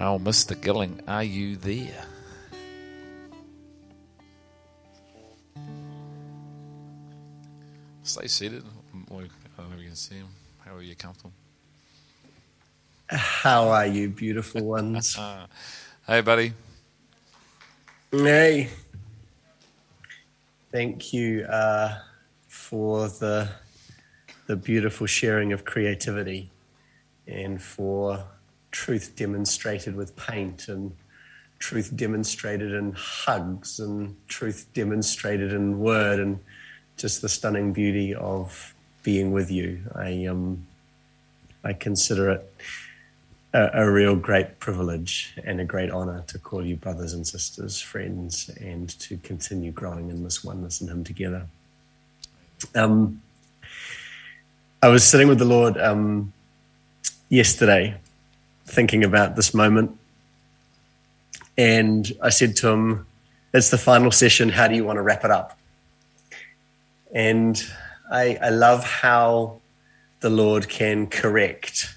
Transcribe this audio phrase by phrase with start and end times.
[0.00, 0.58] Oh, Mr.
[0.60, 2.04] Gilling, are you there?
[8.04, 8.62] Stay seated.
[8.94, 9.24] I don't know
[9.74, 10.28] if you can see him.
[10.64, 11.32] How are you comfortable?
[13.10, 15.18] How are you, beautiful ones?
[16.06, 16.52] hey, buddy.
[18.12, 18.68] Hey.
[20.70, 21.98] Thank you uh,
[22.46, 23.48] for the
[24.46, 26.50] the beautiful sharing of creativity
[27.26, 28.24] and for
[28.70, 30.92] truth demonstrated with paint and
[31.58, 36.38] truth demonstrated in hugs and truth demonstrated in word and
[36.96, 39.80] just the stunning beauty of being with you.
[39.94, 40.66] I um
[41.64, 42.54] I consider it
[43.52, 47.80] a, a real great privilege and a great honor to call you brothers and sisters,
[47.80, 51.46] friends, and to continue growing in this oneness in Him together.
[52.74, 53.22] Um,
[54.82, 56.32] I was sitting with the Lord um,
[57.28, 57.96] yesterday,
[58.68, 59.96] thinking about this moment,
[61.56, 63.06] and I said to Him,
[63.52, 64.48] "It's the final session.
[64.48, 65.58] How do you want to wrap it up?"
[67.12, 67.62] And
[68.10, 69.60] I, I love how
[70.20, 71.96] the Lord can correct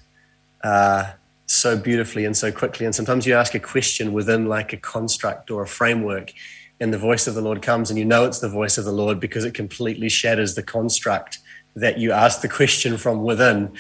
[0.64, 1.12] uh,
[1.48, 2.86] so beautifully and so quickly.
[2.86, 6.32] And sometimes you ask a question within like a construct or a framework,
[6.80, 8.92] and the voice of the Lord comes, and you know it's the voice of the
[8.92, 11.40] Lord because it completely shatters the construct
[11.76, 13.72] that you ask the question from within.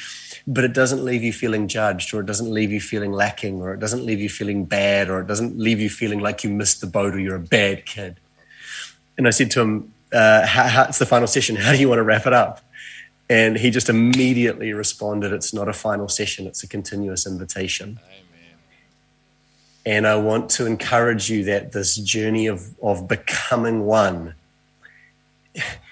[0.48, 3.74] But it doesn't leave you feeling judged, or it doesn't leave you feeling lacking, or
[3.74, 6.82] it doesn't leave you feeling bad, or it doesn't leave you feeling like you missed
[6.82, 8.20] the boat or you're a bad kid.
[9.18, 11.56] And I said to him, uh, how, how, it's the final session.
[11.56, 12.62] How do you want to wrap it up?
[13.30, 18.00] And he just immediately responded, It's not a final session, it's a continuous invitation.
[18.04, 18.58] Amen.
[19.86, 24.36] And I want to encourage you that this journey of, of becoming one,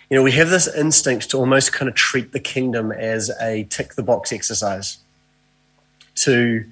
[0.09, 3.65] you know, we have this instinct to almost kind of treat the kingdom as a
[3.65, 4.97] tick the box exercise,
[6.15, 6.65] to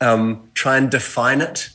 [0.00, 1.70] um, try and define it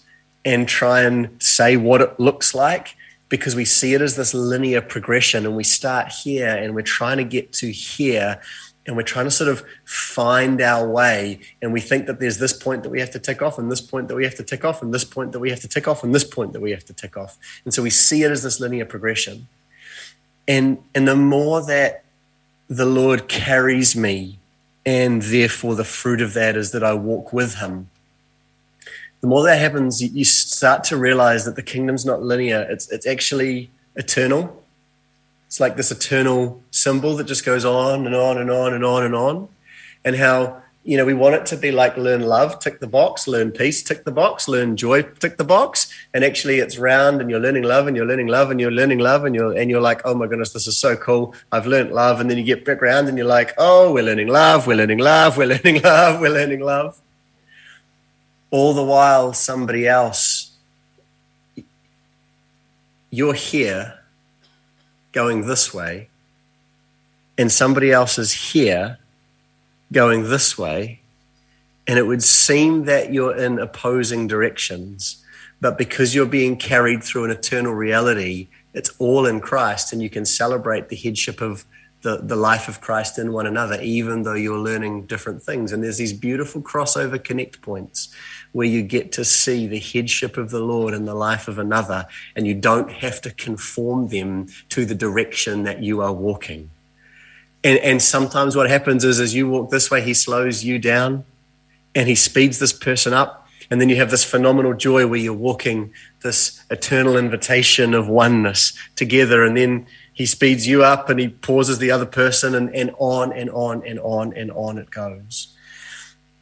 [0.46, 2.96] and try and say what it looks like
[3.30, 7.18] because we see it as this linear progression and we start here and we're trying
[7.18, 8.42] to get to here
[8.86, 12.52] and we're trying to sort of find our way and we think that there's this
[12.52, 14.66] point that we have to tick off and this point that we have to tick
[14.66, 16.72] off and this point that we have to tick off and this point that we
[16.72, 17.38] have to tick off.
[17.64, 19.48] And so we see it as this linear progression
[20.48, 22.04] and and the more that
[22.68, 24.38] the lord carries me
[24.86, 27.90] and therefore the fruit of that is that i walk with him
[29.22, 32.66] the more that happens, you start to realize that the kingdom's not linear.
[32.70, 34.64] It's, it's actually eternal.
[35.46, 39.04] It's like this eternal symbol that just goes on and on and on and on
[39.04, 39.48] and on.
[40.04, 43.28] And how, you know, we want it to be like learn love, tick the box,
[43.28, 45.94] learn peace, tick the box, learn joy, tick the box.
[46.14, 49.00] And actually it's round and you're learning love and you're learning love and you're learning
[49.00, 51.36] love and you're, and you're like, oh my goodness, this is so cool.
[51.52, 52.20] I've learned love.
[52.20, 54.98] And then you get back around and you're like, oh, we're learning love, we're learning
[54.98, 57.00] love, we're learning love, we're learning love
[58.52, 60.52] all the while somebody else,
[63.10, 63.98] you're here
[65.14, 66.10] going this way,
[67.38, 69.00] and somebody else is here
[69.92, 71.02] going this way,
[71.88, 75.24] and it would seem that you're in opposing directions,
[75.60, 80.10] but because you're being carried through an eternal reality, it's all in Christ, and you
[80.10, 81.66] can celebrate the headship of
[82.02, 85.72] the, the life of Christ in one another, even though you're learning different things.
[85.72, 88.14] And there's these beautiful crossover connect points
[88.54, 92.08] where you get to see the headship of the Lord in the life of another,
[92.36, 96.70] and you don't have to conform them to the direction that you are walking.
[97.64, 101.26] And, and sometimes what happens is, as you walk this way, he slows you down
[101.94, 103.48] and he speeds this person up.
[103.70, 108.78] And then you have this phenomenal joy where you're walking this eternal invitation of oneness
[108.96, 109.46] together.
[109.46, 113.32] And then he speeds you up and he pauses the other person, and, and on
[113.32, 115.56] and on and on and on it goes.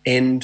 [0.06, 0.44] And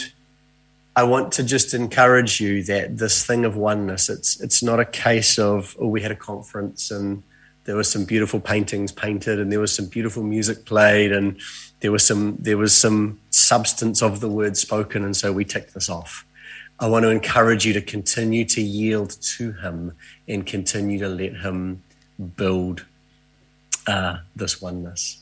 [0.95, 4.85] I want to just encourage you that this thing of oneness, it's it's not a
[4.85, 7.23] case of oh we had a conference and
[7.65, 11.39] there were some beautiful paintings painted and there was some beautiful music played and
[11.81, 15.73] there was some there was some substance of the word spoken and so we ticked
[15.73, 16.25] this off.
[16.79, 19.93] I want to encourage you to continue to yield to him
[20.27, 21.81] and continue to let him
[22.35, 22.85] build
[23.87, 25.21] uh, this oneness.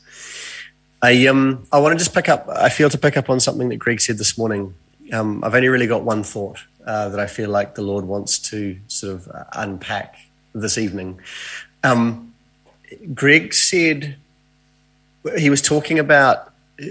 [1.02, 2.48] I um I want to just pick up.
[2.48, 4.74] I feel to pick up on something that Greg said this morning
[5.12, 8.38] um, I've only really got one thought uh, that I feel like the Lord wants
[8.50, 10.16] to sort of uh, unpack
[10.54, 11.20] this evening.
[11.82, 12.33] Um,
[13.14, 14.16] Greg said
[15.36, 16.52] he was talking about
[16.82, 16.86] uh,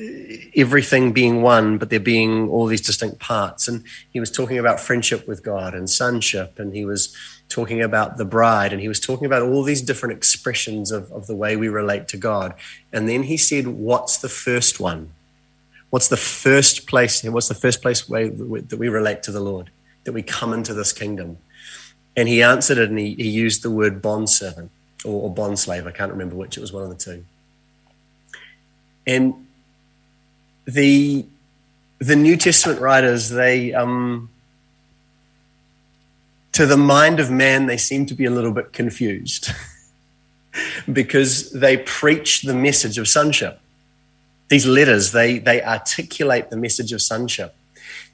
[0.56, 3.68] everything being one, but there being all these distinct parts.
[3.68, 7.16] And he was talking about friendship with God and sonship, and he was
[7.50, 11.28] talking about the bride, and he was talking about all these different expressions of, of
[11.28, 12.54] the way we relate to God.
[12.92, 15.12] And then he said, What's the first one?
[15.90, 17.24] What's the first place?
[17.24, 19.70] What's the first place way that we relate to the Lord?
[20.04, 21.38] that we come into this kingdom?
[22.16, 24.72] And he answered it and he, he used the word bondservant
[25.04, 25.88] or, or bond slave.
[25.88, 27.26] I can't remember which, it was one of the two.
[29.06, 29.48] And
[30.66, 31.26] the
[32.00, 34.30] the New Testament writers, they um,
[36.54, 39.50] to the mind of man, they seem to be a little bit confused
[40.92, 43.60] because they preach the message of sonship.
[44.50, 47.56] These letters, they, they articulate the message of sonship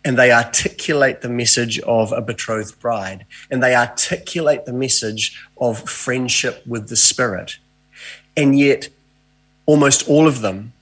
[0.06, 5.88] and they articulate the message of a betrothed bride and they articulate the message of
[5.90, 7.58] friendship with the Spirit.
[8.38, 8.88] And yet,
[9.66, 10.74] almost all of them,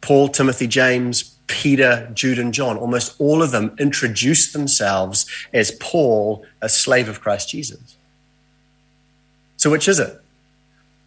[0.00, 6.46] Paul, Timothy, James, Peter, Jude, and John, almost all of them introduce themselves as Paul,
[6.62, 7.96] a slave of Christ Jesus.
[9.56, 10.22] So, which is it?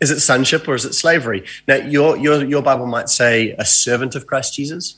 [0.01, 1.45] Is it sonship or is it slavery?
[1.65, 4.97] Now, your, your, your Bible might say a servant of Christ Jesus.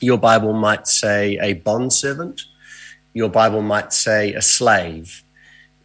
[0.00, 2.42] Your Bible might say a bond servant.
[3.12, 5.22] Your Bible might say a slave.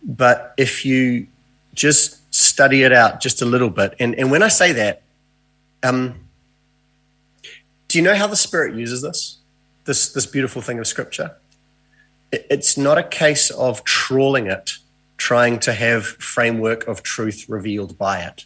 [0.03, 1.27] But if you
[1.73, 5.01] just study it out just a little bit, and, and when I say that,
[5.83, 6.25] um,
[7.87, 9.37] do you know how the Spirit uses this?
[9.85, 11.35] This, this beautiful thing of Scripture?
[12.31, 14.77] It, it's not a case of trawling it,
[15.17, 18.45] trying to have framework of truth revealed by it.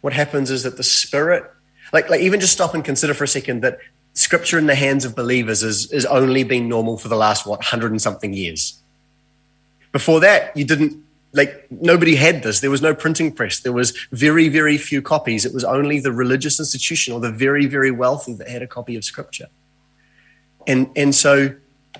[0.00, 1.44] What happens is that the Spirit,
[1.92, 3.78] like, like even just stop and consider for a second that
[4.16, 7.62] Scripture in the hands of believers is, is only been normal for the last, what,
[7.62, 8.80] hundred and something years.
[9.92, 12.60] Before that, you didn't like nobody had this.
[12.60, 13.60] There was no printing press.
[13.60, 15.44] There was very, very few copies.
[15.44, 18.96] It was only the religious institution or the very, very wealthy that had a copy
[18.96, 19.48] of scripture.
[20.66, 21.54] And, and so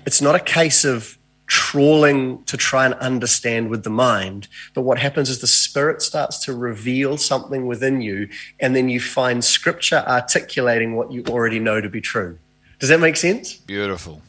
[0.05, 1.16] it's not a case of
[1.47, 4.47] trawling to try and understand with the mind.
[4.73, 8.29] But what happens is the spirit starts to reveal something within you,
[8.59, 12.37] and then you find scripture articulating what you already know to be true.
[12.79, 13.53] Does that make sense?
[13.53, 14.21] Beautiful.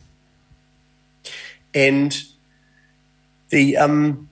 [1.74, 2.16] And
[3.50, 4.28] the um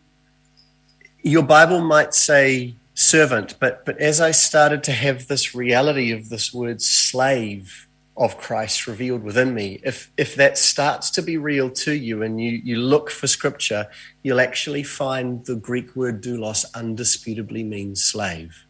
[1.22, 6.28] your Bible might say servant, but, but as I started to have this reality of
[6.28, 7.85] this word slave
[8.16, 12.40] of Christ revealed within me, if, if that starts to be real to you and
[12.40, 13.88] you, you look for scripture,
[14.22, 18.64] you'll actually find the Greek word doulos undisputably means slave.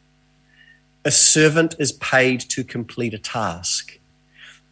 [1.05, 3.99] A servant is paid to complete a task.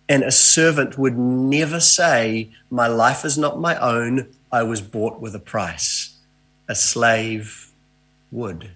[0.09, 5.21] And a servant would never say, My life is not my own, I was bought
[5.21, 6.17] with a price.
[6.69, 7.71] A slave
[8.32, 8.71] would.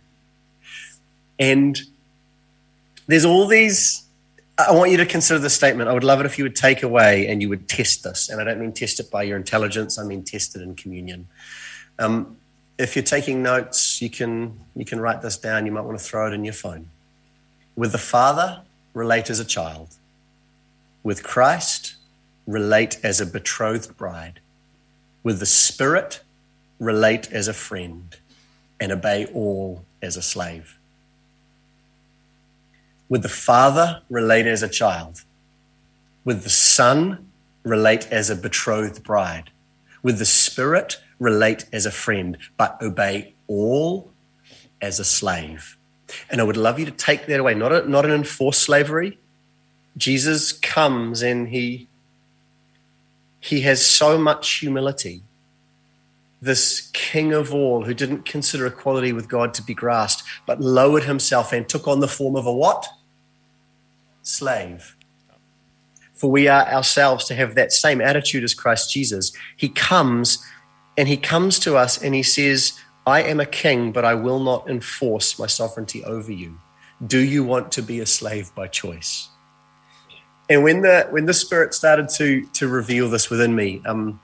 [1.39, 1.81] And
[3.07, 4.05] there's all these.
[4.59, 5.89] I want you to consider this statement.
[5.89, 8.29] I would love it if you would take away and you would test this.
[8.29, 11.29] And I don't mean test it by your intelligence, I mean test it in communion.
[12.01, 12.37] Um,
[12.77, 15.65] if you're taking notes, you can, you can write this down.
[15.65, 16.89] You might want to throw it in your phone.
[17.77, 18.63] With the Father,
[18.95, 19.95] relate as a child.
[21.05, 21.95] With Christ,
[22.47, 24.41] relate as a betrothed bride.
[25.23, 26.21] With the Spirit,
[26.81, 28.17] relate as a friend
[28.81, 30.78] and obey all as a slave.
[33.09, 35.25] With the father, relate as a child.
[36.25, 37.31] With the son,
[37.63, 39.51] relate as a betrothed bride.
[40.03, 44.13] With the spirit, relate as a friend, but obey all
[44.81, 45.77] as a slave.
[46.31, 49.19] And I would love you to take that away, not, a, not an enforced slavery.
[49.97, 51.89] Jesus comes and he,
[53.41, 55.23] he has so much humility
[56.41, 61.05] this king of all who didn't consider equality with God to be grasped, but lowered
[61.05, 62.87] himself and took on the form of a what?
[64.29, 64.97] Slave.
[66.15, 69.33] For we are ourselves to have that same attitude as Christ Jesus.
[69.57, 70.45] He comes
[70.97, 72.73] and he comes to us and he says,
[73.07, 76.59] I am a king, but I will not enforce my sovereignty over you.
[77.07, 79.29] Do you want to be a slave by choice?
[80.51, 84.21] And when the when the Spirit started to to reveal this within me, um,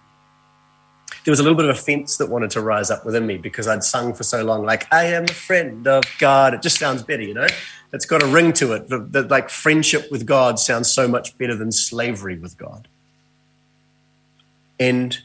[1.24, 3.66] there was a little bit of offense that wanted to rise up within me because
[3.68, 6.54] I'd sung for so long, like, I am a friend of God.
[6.54, 7.46] It just sounds better, you know?
[7.92, 8.88] It's got a ring to it.
[8.88, 12.88] The, the, like, friendship with God sounds so much better than slavery with God.
[14.80, 15.16] And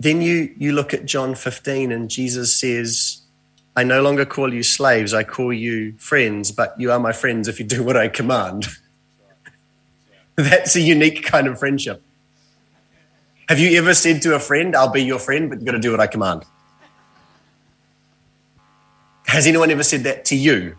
[0.00, 3.22] then you, you look at John 15, and Jesus says,
[3.76, 7.46] I no longer call you slaves, I call you friends, but you are my friends
[7.46, 8.66] if you do what I command.
[10.36, 12.02] That's a unique kind of friendship.
[13.48, 15.78] Have you ever said to a friend, I'll be your friend, but you've got to
[15.78, 16.44] do what I command?
[19.26, 20.76] Has anyone ever said that to you?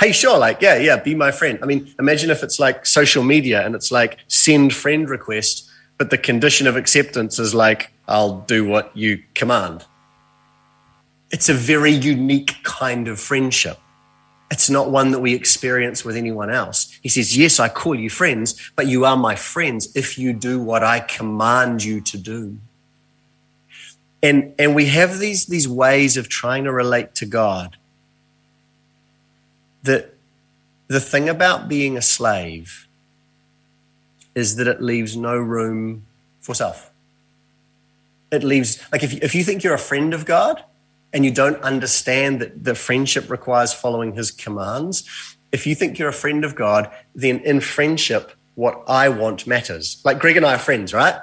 [0.00, 1.58] Hey, sure, like, yeah, yeah, be my friend.
[1.62, 6.10] I mean, imagine if it's like social media and it's like send friend request, but
[6.10, 9.84] the condition of acceptance is like, I'll do what you command.
[11.30, 13.78] It's a very unique kind of friendship.
[14.50, 16.98] It's not one that we experience with anyone else.
[17.02, 20.60] He says, Yes, I call you friends, but you are my friends if you do
[20.60, 22.58] what I command you to do.
[24.22, 27.76] And, and we have these, these ways of trying to relate to God.
[29.84, 30.14] That
[30.88, 32.88] the thing about being a slave
[34.34, 36.06] is that it leaves no room
[36.40, 36.90] for self.
[38.32, 40.62] It leaves, like, if if you think you're a friend of God
[41.12, 45.04] and you don't understand that the friendship requires following his commands,
[45.52, 50.00] if you think you're a friend of God, then in friendship, what I want matters.
[50.04, 51.16] Like Greg and I are friends, right?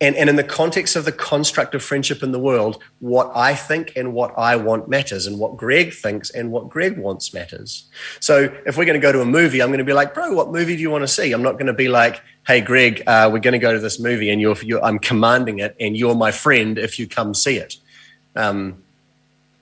[0.00, 3.54] And, and in the context of the construct of friendship in the world, what I
[3.56, 7.88] think and what I want matters, and what Greg thinks and what Greg wants matters.
[8.20, 10.32] So if we're going to go to a movie, I'm going to be like, bro,
[10.32, 11.32] what movie do you want to see?
[11.32, 13.98] I'm not going to be like, hey, Greg, uh, we're going to go to this
[13.98, 17.56] movie, and you're, you're, I'm commanding it, and you're my friend if you come see
[17.56, 17.76] it.
[18.36, 18.84] Um,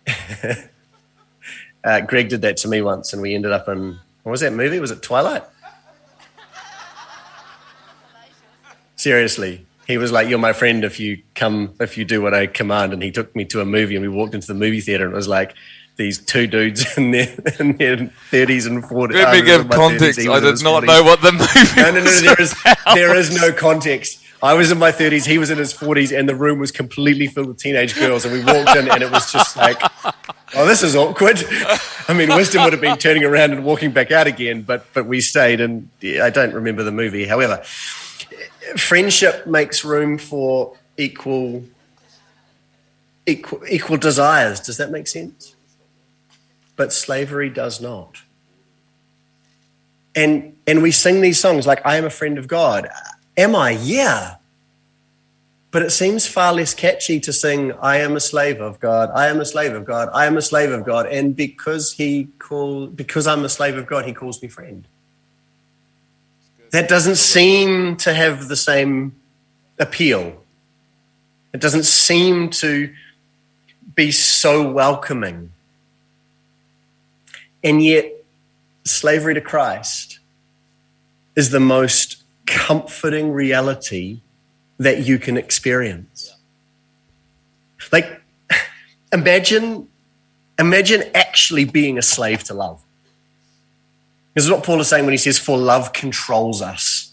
[1.85, 4.53] uh, Greg did that to me once, and we ended up in what was that
[4.53, 4.81] movie?
[4.81, 5.45] Was it Twilight?
[8.97, 12.47] Seriously, he was like, "You're my friend if you come, if you do what I
[12.47, 15.05] command." And he took me to a movie, and we walked into the movie theater,
[15.05, 15.55] and it was like
[15.97, 17.97] these two dudes in their, in their
[18.31, 19.13] 30s and 40s.
[19.13, 20.19] Let me give context.
[20.19, 20.87] 30s, I did not 40s.
[20.87, 21.77] know what the movie.
[21.77, 22.21] No, no, no.
[22.21, 22.55] There is
[22.95, 24.26] there is no context.
[24.47, 27.27] I was in my 30s, he was in his 40s, and the room was completely
[27.27, 28.25] filled with teenage girls.
[28.25, 29.81] And we walked in, and it was just like,
[30.55, 31.43] oh, this is awkward.
[32.09, 35.07] I mean, Wisdom would have been turning around and walking back out again, but but
[35.07, 35.89] we stayed, and
[36.23, 37.27] I don't remember the movie.
[37.27, 37.63] However,
[38.77, 41.65] friendship makes room for equal,
[43.27, 44.61] equal, equal desires.
[44.61, 45.55] Does that make sense?
[46.77, 48.23] But slavery does not.
[50.15, 52.89] And, and we sing these songs like, I am a friend of God.
[53.37, 53.71] Am I?
[53.71, 54.37] Yeah.
[55.71, 59.27] But it seems far less catchy to sing, I am a slave of God, I
[59.27, 61.07] am a slave of God, I am a slave of God.
[61.07, 64.87] And because he call, because I'm a slave of God, he calls me friend
[66.71, 69.15] that doesn't seem to have the same
[69.79, 70.43] appeal.
[71.53, 72.93] It doesn't seem to
[73.95, 75.53] be so welcoming.
[77.63, 78.13] And yet,
[78.85, 80.19] slavery to Christ
[81.35, 82.16] is the most
[82.47, 84.21] comforting reality
[84.79, 86.35] that you can experience.
[87.93, 88.21] Like,
[89.13, 89.89] imagine,
[90.59, 92.83] imagine actually being a slave to love.
[94.35, 97.06] This is what Paul is saying when he says, For love controls us.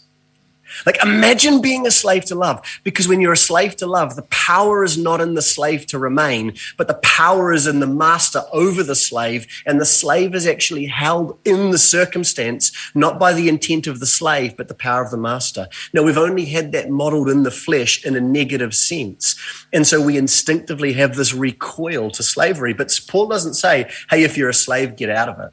[0.85, 4.23] Like, imagine being a slave to love, because when you're a slave to love, the
[4.23, 8.43] power is not in the slave to remain, but the power is in the master
[8.51, 13.49] over the slave, and the slave is actually held in the circumstance, not by the
[13.49, 15.67] intent of the slave, but the power of the master.
[15.93, 19.35] Now, we've only had that modeled in the flesh in a negative sense.
[19.71, 22.73] And so we instinctively have this recoil to slavery.
[22.73, 25.51] But Paul doesn't say, hey, if you're a slave, get out of it.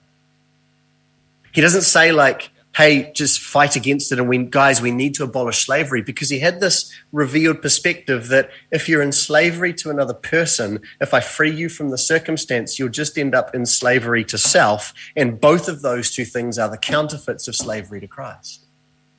[1.53, 5.25] He doesn't say, like, hey, just fight against it and we, guys, we need to
[5.25, 10.15] abolish slavery because he had this revealed perspective that if you're in slavery to another
[10.15, 14.39] person, if I free you from the circumstance, you'll just end up in slavery to
[14.39, 14.95] self.
[15.17, 18.65] And both of those two things are the counterfeits of slavery to Christ.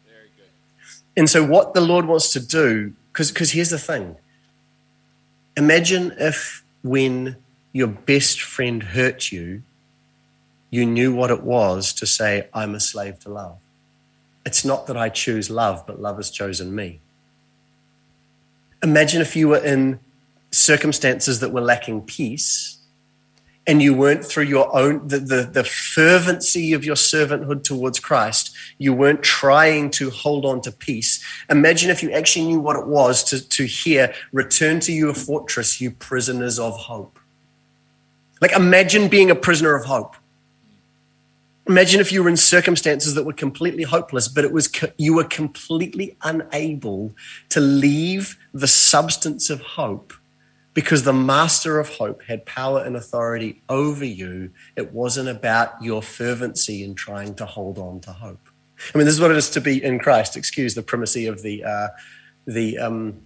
[0.05, 0.50] Very good.
[1.17, 4.15] And so, what the Lord wants to do, because here's the thing
[5.58, 7.36] imagine if when
[7.74, 9.63] your best friend hurt you,
[10.71, 13.57] you knew what it was to say, I'm a slave to love.
[14.45, 17.01] It's not that I choose love, but love has chosen me.
[18.81, 19.99] Imagine if you were in
[20.49, 22.77] circumstances that were lacking peace
[23.67, 28.55] and you weren't through your own, the, the, the fervency of your servanthood towards Christ,
[28.79, 31.23] you weren't trying to hold on to peace.
[31.49, 35.13] Imagine if you actually knew what it was to, to hear, return to you a
[35.13, 37.19] fortress, you prisoners of hope.
[38.41, 40.15] Like imagine being a prisoner of hope.
[41.71, 45.23] Imagine if you were in circumstances that were completely hopeless, but it was you were
[45.23, 47.13] completely unable
[47.47, 50.11] to leave the substance of hope
[50.73, 54.51] because the master of hope had power and authority over you.
[54.75, 58.49] It wasn't about your fervency in trying to hold on to hope.
[58.93, 60.35] I mean, this is what it is to be in Christ.
[60.35, 61.87] Excuse the primacy of the uh,
[62.47, 63.21] the um,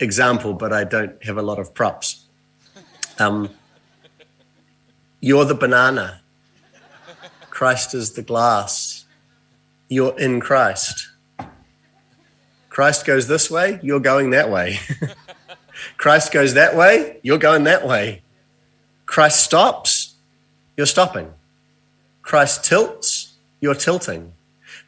[0.00, 2.24] example, but I don't have a lot of props.
[3.18, 3.50] Um,
[5.20, 6.21] you're the banana
[7.62, 9.04] Christ is the glass.
[9.88, 11.10] You're in Christ.
[12.68, 14.80] Christ goes this way, you're going that way.
[15.96, 18.24] Christ goes that way, you're going that way.
[19.06, 20.16] Christ stops,
[20.76, 21.32] you're stopping.
[22.22, 24.32] Christ tilts, you're tilting.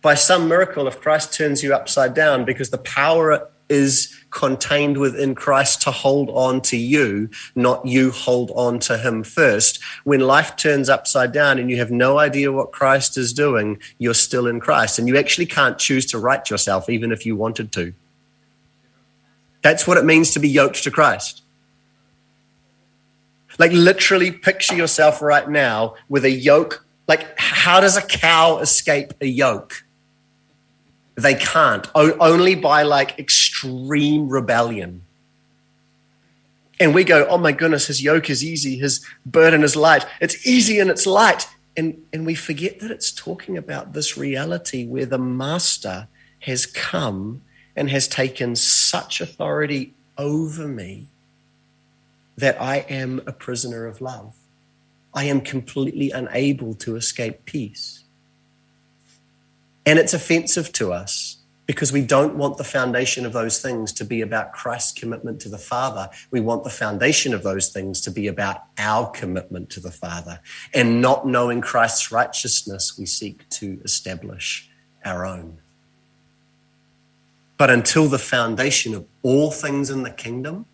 [0.03, 5.35] By some miracle, if Christ turns you upside down because the power is contained within
[5.35, 9.81] Christ to hold on to you, not you hold on to him first.
[10.05, 14.15] When life turns upside down and you have no idea what Christ is doing, you're
[14.15, 14.99] still in Christ.
[14.99, 17.95] And you actually can't choose to right yourself, even if you wanted to.
[19.63, 21.43] That's what it means to be yoked to Christ.
[23.59, 26.85] Like, literally, picture yourself right now with a yoke.
[27.07, 29.84] Like, how does a cow escape a yoke?
[31.17, 35.03] They can't, o- only by like extreme rebellion.
[36.81, 40.05] And we go, oh my goodness, his yoke is easy, his burden is light.
[40.21, 41.49] It's easy and it's light.
[41.77, 46.09] And, and we forget that it's talking about this reality where the master
[46.41, 47.43] has come
[47.77, 51.09] and has taken such authority over me
[52.37, 54.35] that I am a prisoner of love.
[55.13, 58.04] I am completely unable to escape peace.
[59.87, 64.05] And it's offensive to us because we don't want the foundation of those things to
[64.05, 66.11] be about Christ's commitment to the Father.
[66.31, 70.41] We want the foundation of those things to be about our commitment to the Father.
[70.75, 74.69] And not knowing Christ's righteousness, we seek to establish
[75.05, 75.59] our own.
[77.57, 80.67] But until the foundation of all things in the kingdom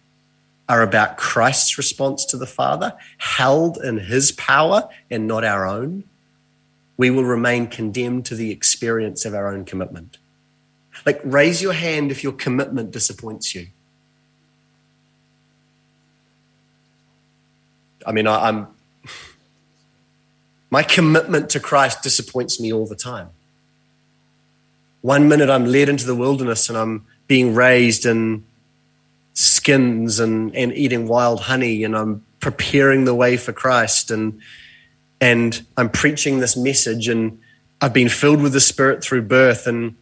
[0.68, 6.04] are about Christ's response to the Father, held in his power and not our own,
[7.00, 10.18] we will remain condemned to the experience of our own commitment.
[11.06, 13.68] Like, raise your hand if your commitment disappoints you.
[18.06, 18.66] I mean, I, am
[20.70, 23.30] my commitment to Christ disappoints me all the time.
[25.00, 28.44] One minute I'm led into the wilderness and I'm being raised in
[29.32, 34.42] skins and, and eating wild honey and I'm preparing the way for Christ and
[35.20, 37.40] and I'm preaching this message and
[37.80, 39.96] I've been filled with the Spirit through birth and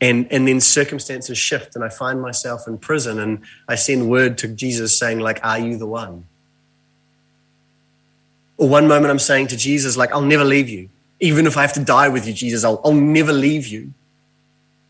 [0.00, 4.38] and and then circumstances shift and I find myself in prison and I send word
[4.38, 6.26] to Jesus saying like are you the one?
[8.56, 10.88] Or one moment I'm saying to Jesus like I'll never leave you.
[11.20, 13.92] Even if I have to die with you Jesus I'll, I'll never leave you.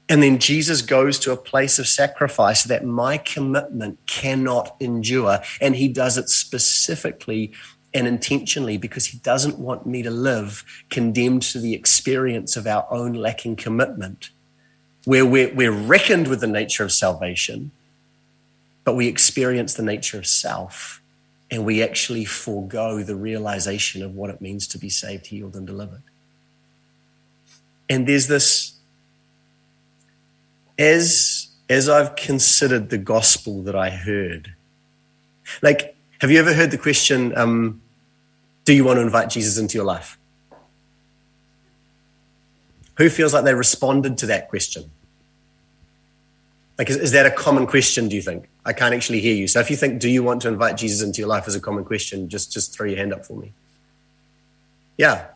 [0.07, 5.75] And then Jesus goes to a place of sacrifice that my commitment cannot endure and
[5.75, 7.53] he does it specifically
[7.95, 12.87] and intentionally because he doesn't want me to live condemned to the experience of our
[12.91, 14.31] own lacking commitment
[15.05, 17.71] where we're, we're reckoned with the nature of salvation,
[18.85, 21.01] but we experience the nature of self
[21.51, 25.67] and we actually forego the realization of what it means to be saved, healed, and
[25.67, 26.03] delivered.
[27.89, 28.73] And there's this,
[30.79, 34.55] as, as I've considered the gospel that I heard,
[35.63, 37.83] like, have you ever heard the question, um,
[38.65, 40.19] do you want to invite Jesus into your life?
[42.97, 44.91] Who feels like they responded to that question?
[46.79, 48.49] Like, is, is, that a common question, do you think?
[48.65, 49.47] I can't actually hear you.
[49.47, 51.61] So if you think, do you want to invite Jesus into your life as a
[51.61, 53.53] common question, just, just throw your hand up for me.
[54.97, 55.27] Yeah.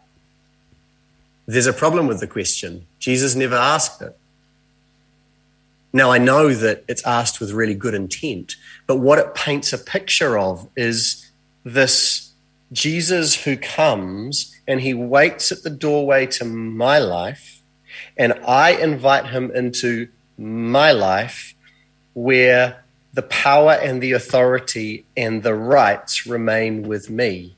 [1.46, 2.86] There's a problem with the question.
[2.98, 4.16] Jesus never asked it.
[5.92, 9.78] Now, I know that it's asked with really good intent, but what it paints a
[9.78, 11.30] picture of is
[11.64, 12.27] this
[12.72, 17.62] Jesus who comes and he waits at the doorway to my life,
[18.16, 21.54] and I invite him into my life
[22.14, 27.54] where the power and the authority and the rights remain with me.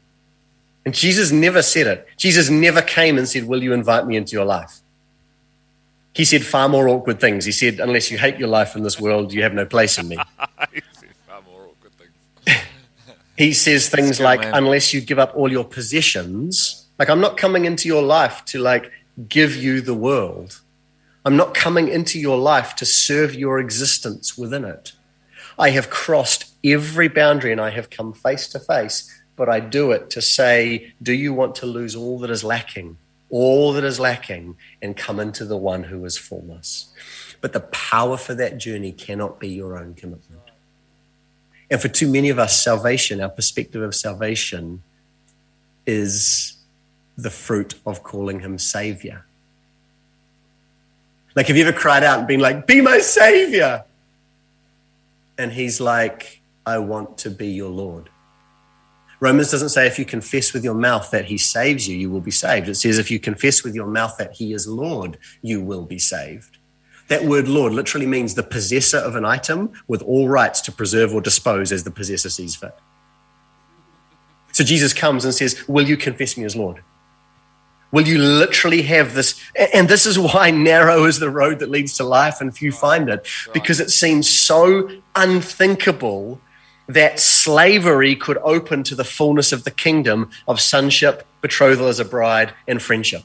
[0.84, 2.08] And Jesus never said it.
[2.16, 4.80] Jesus never came and said, Will you invite me into your life?
[6.14, 7.44] He said far more awkward things.
[7.44, 10.08] He said, Unless you hate your life in this world, you have no place in
[10.08, 10.16] me.
[10.72, 10.80] he
[13.52, 14.54] says things like, man.
[14.54, 18.58] Unless you give up all your possessions, like, I'm not coming into your life to
[18.58, 18.92] like
[19.28, 20.60] give you the world.
[21.24, 24.92] I'm not coming into your life to serve your existence within it.
[25.58, 29.90] I have crossed every boundary and I have come face to face, but I do
[29.92, 32.96] it to say, Do you want to lose all that is lacking?
[33.30, 36.92] All that is lacking and come into the one who is fullness.
[37.40, 40.29] But the power for that journey cannot be your own commitment.
[41.70, 44.82] And for too many of us, salvation, our perspective of salvation,
[45.86, 46.56] is
[47.16, 49.24] the fruit of calling him Savior.
[51.36, 53.84] Like, have you ever cried out and been like, Be my Savior?
[55.38, 58.10] And he's like, I want to be your Lord.
[59.20, 62.20] Romans doesn't say if you confess with your mouth that he saves you, you will
[62.20, 62.68] be saved.
[62.68, 65.98] It says if you confess with your mouth that he is Lord, you will be
[65.98, 66.56] saved.
[67.10, 71.12] That word Lord literally means the possessor of an item with all rights to preserve
[71.12, 72.72] or dispose as the possessor sees fit.
[74.52, 76.82] So Jesus comes and says, Will you confess me as Lord?
[77.90, 79.42] Will you literally have this?
[79.74, 83.08] And this is why narrow is the road that leads to life and few find
[83.08, 86.40] it, because it seems so unthinkable
[86.86, 92.04] that slavery could open to the fullness of the kingdom of sonship, betrothal as a
[92.04, 93.24] bride, and friendship.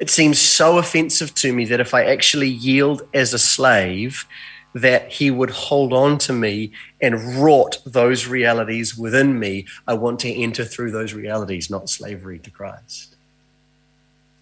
[0.00, 4.26] It seems so offensive to me that if I actually yield as a slave,
[4.74, 9.66] that he would hold on to me and wrought those realities within me.
[9.86, 13.14] I want to enter through those realities, not slavery to Christ.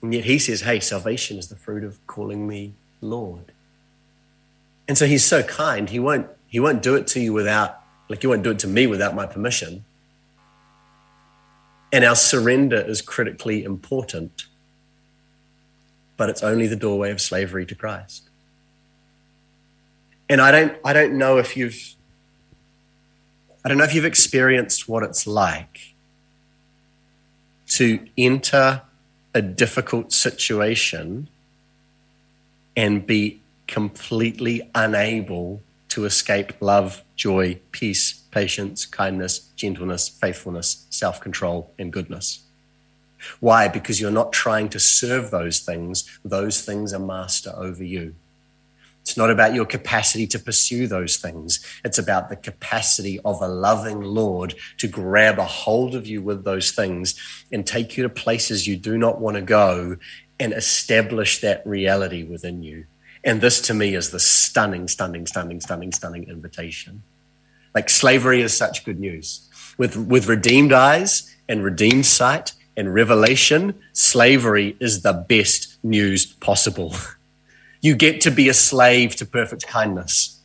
[0.00, 3.52] And yet he says, hey, salvation is the fruit of calling me Lord.
[4.88, 8.22] And so he's so kind, he won't, he won't do it to you without, like,
[8.22, 9.84] he won't do it to me without my permission.
[11.92, 14.46] And our surrender is critically important,
[16.22, 18.28] but it's only the doorway of slavery to Christ.
[20.28, 21.96] And I don't, I don't know if you've,
[23.64, 25.94] I don't know if you've experienced what it's like
[27.70, 28.82] to enter
[29.34, 31.26] a difficult situation
[32.76, 41.72] and be completely unable to escape love, joy, peace, patience, kindness, gentleness, faithfulness, self control,
[41.80, 42.44] and goodness.
[43.40, 43.68] Why?
[43.68, 48.14] Because you're not trying to serve those things, those things are master over you.
[49.02, 51.64] It's not about your capacity to pursue those things.
[51.84, 56.44] It's about the capacity of a loving Lord to grab a hold of you with
[56.44, 57.16] those things
[57.50, 59.96] and take you to places you do not want to go
[60.38, 62.84] and establish that reality within you.
[63.24, 67.02] And this to me is the stunning, stunning, stunning, stunning, stunning invitation.
[67.74, 69.48] Like slavery is such good news.
[69.78, 76.94] With, with redeemed eyes and redeemed sight and revelation, slavery is the best news possible.
[77.84, 80.38] You get to be a slave to perfect kindness.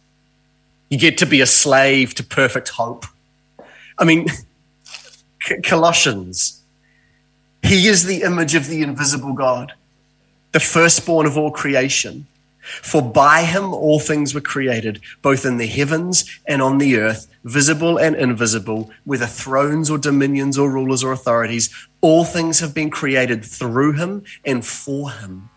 [0.90, 3.06] You get to be a slave to perfect hope.
[4.00, 4.26] I mean,
[5.64, 6.64] Colossians,
[7.62, 9.74] he is the image of the invisible God,
[10.52, 12.26] the firstborn of all creation.
[12.68, 17.28] For by him all things were created, both in the heavens and on the earth,
[17.44, 21.74] visible and invisible, whether thrones or dominions or rulers or authorities.
[22.02, 25.50] All things have been created through him and for him.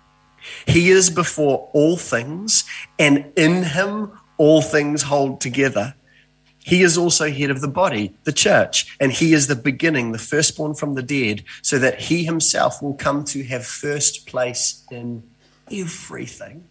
[0.66, 2.64] He is before all things,
[2.98, 5.94] and in him all things hold together.
[6.62, 10.18] He is also head of the body, the church, and he is the beginning, the
[10.18, 15.22] firstborn from the dead, so that he himself will come to have first place in
[15.72, 16.64] everything.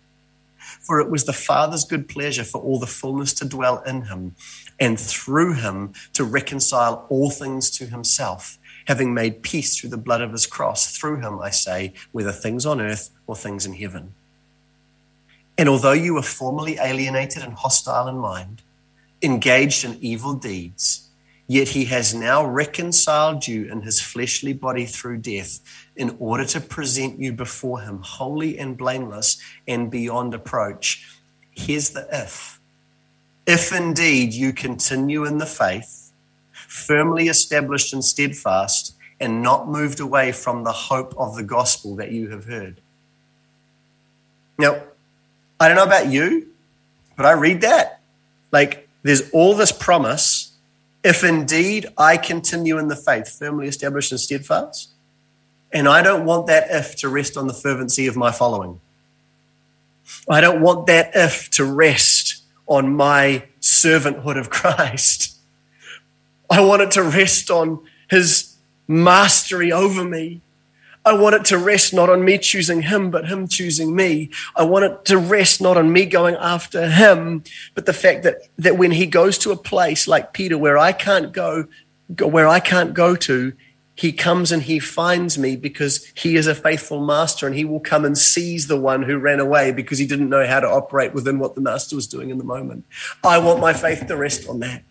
[0.90, 4.36] For it was the Father's good pleasure for all the fullness to dwell in him,
[4.80, 10.20] and through him to reconcile all things to himself having made peace through the blood
[10.20, 10.98] of his cross.
[10.98, 14.16] Through him, I say, whether things on earth or things in heaven.
[15.60, 18.64] And although you were formerly alienated and hostile in mind,
[19.22, 21.08] engaged in evil deeds,
[21.46, 25.60] yet he has now reconciled you in his fleshly body through death
[26.00, 31.06] in order to present you before him holy and blameless and beyond approach.
[31.52, 32.58] Here's the if.
[33.46, 36.14] If indeed you continue in the faith,
[36.54, 42.12] firmly established and steadfast, and not moved away from the hope of the gospel that
[42.12, 42.80] you have heard.
[44.58, 44.82] Now,
[45.60, 46.48] I don't know about you,
[47.18, 48.00] but I read that.
[48.54, 50.54] Like, there's all this promise.
[51.04, 54.92] If indeed I continue in the faith, firmly established and steadfast,
[55.72, 58.80] and I don't want that if to rest on the fervency of my following.
[60.28, 65.38] I don't want that if to rest on my servanthood of Christ.
[66.50, 68.56] I want it to rest on his
[68.88, 70.42] mastery over me.
[71.06, 74.32] I want it to rest not on me choosing him, but him choosing me.
[74.56, 78.42] I want it to rest not on me going after him, but the fact that,
[78.58, 81.68] that when he goes to a place like Peter where I can't go,
[82.20, 83.54] where I can't go to,
[84.00, 87.82] he comes and he finds me because he is a faithful master and he will
[87.82, 91.14] come and seize the one who ran away because he didn't know how to operate
[91.14, 92.86] within what the master was doing in the moment.
[93.26, 94.84] I want my faith to rest on that.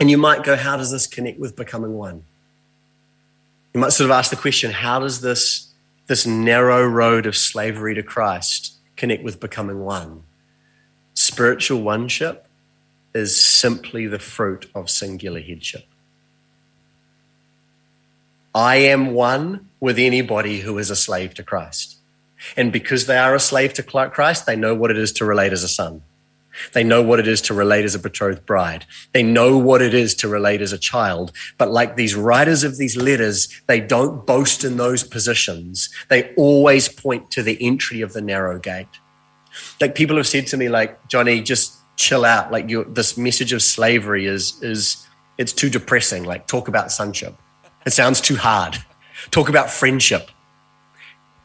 [0.00, 2.24] And you might go, how does this connect with becoming one?
[3.74, 5.74] You might sort of ask the question, how does this,
[6.06, 10.22] this narrow road of slavery to Christ connect with becoming one?
[11.12, 12.46] Spiritual oneship
[13.14, 15.84] is simply the fruit of singular headship.
[18.54, 21.96] I am one with anybody who is a slave to Christ.
[22.56, 25.52] And because they are a slave to Christ, they know what it is to relate
[25.52, 26.02] as a son.
[26.72, 28.86] They know what it is to relate as a betrothed bride.
[29.12, 31.32] They know what it is to relate as a child.
[31.58, 35.90] But like these writers of these letters, they don't boast in those positions.
[36.08, 38.86] They always point to the entry of the narrow gate.
[39.80, 42.52] Like people have said to me, like, Jonny, just chill out.
[42.52, 45.04] Like this message of slavery is, is,
[45.38, 46.22] it's too depressing.
[46.22, 47.34] Like talk about sonship.
[47.86, 48.78] It sounds too hard.
[49.30, 50.30] Talk about friendship.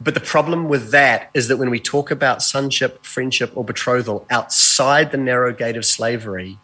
[0.02, 4.26] But the problem with that is that when we talk about sonship, friendship, or betrothal
[4.30, 6.58] outside the narrow gate of slavery,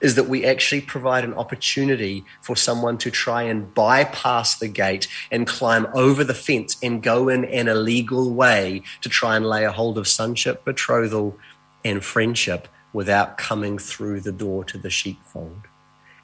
[0.00, 5.08] is that we actually provide an opportunity for someone to try and bypass the gate
[5.30, 9.64] and climb over the fence and go in an illegal way to try and lay
[9.64, 11.36] a hold of sonship, betrothal,
[11.84, 15.62] and friendship without coming through the door to the sheepfold.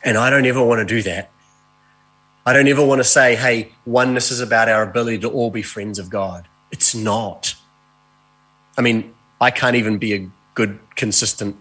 [0.05, 1.31] And I don't ever want to do that.
[2.51, 5.63] I don't ever want to say, hey, oneness is about our ability to all be
[5.63, 6.49] friends of God.
[6.73, 7.55] It's not.
[8.77, 11.55] I mean, I can't even be a good, consistent,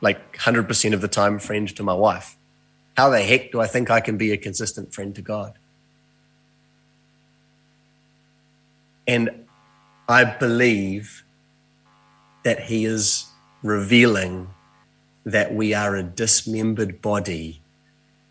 [0.00, 2.36] like 100% of the time friend to my wife.
[2.96, 5.58] How the heck do I think I can be a consistent friend to God?
[9.08, 9.44] And
[10.08, 11.24] I believe
[12.44, 13.26] that He is
[13.64, 14.50] revealing
[15.24, 17.60] that we are a dismembered body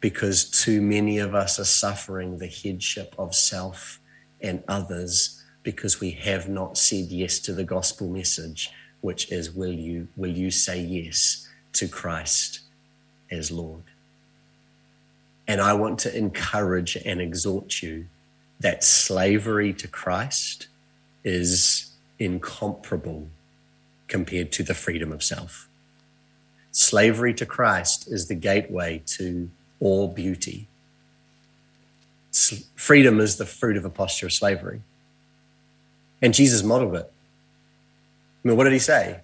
[0.08, 4.00] because too many of us are suffering the headship of self
[4.40, 9.74] and others because we have not said yes to the gospel message which is will
[9.74, 12.62] you will you say yes to Christ
[13.32, 13.84] as Lord
[15.46, 18.06] and I want to encourage and exhort you
[18.62, 20.68] that slavery to Christ
[21.26, 23.28] is incomparable
[24.08, 25.68] compared to the freedom of self.
[26.72, 30.68] Slavery to Christ is the gateway to all beauty.
[32.76, 34.82] Freedom is the fruit of a posture of slavery.
[36.22, 37.12] And Jesus modeled it.
[38.44, 39.20] I mean, what did he say?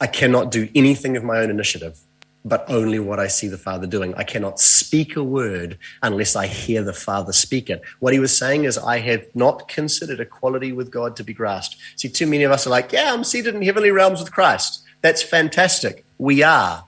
[0.00, 1.98] I cannot do anything of my own initiative
[2.44, 4.14] but only what I see the Father doing.
[4.14, 7.82] I cannot speak a word unless I hear the Father speak it.
[8.00, 11.76] What he was saying is, I have not considered equality with God to be grasped.
[11.96, 14.82] See, too many of us are like, yeah, I'm seated in heavenly realms with Christ.
[15.02, 16.04] That's fantastic.
[16.18, 16.84] We are.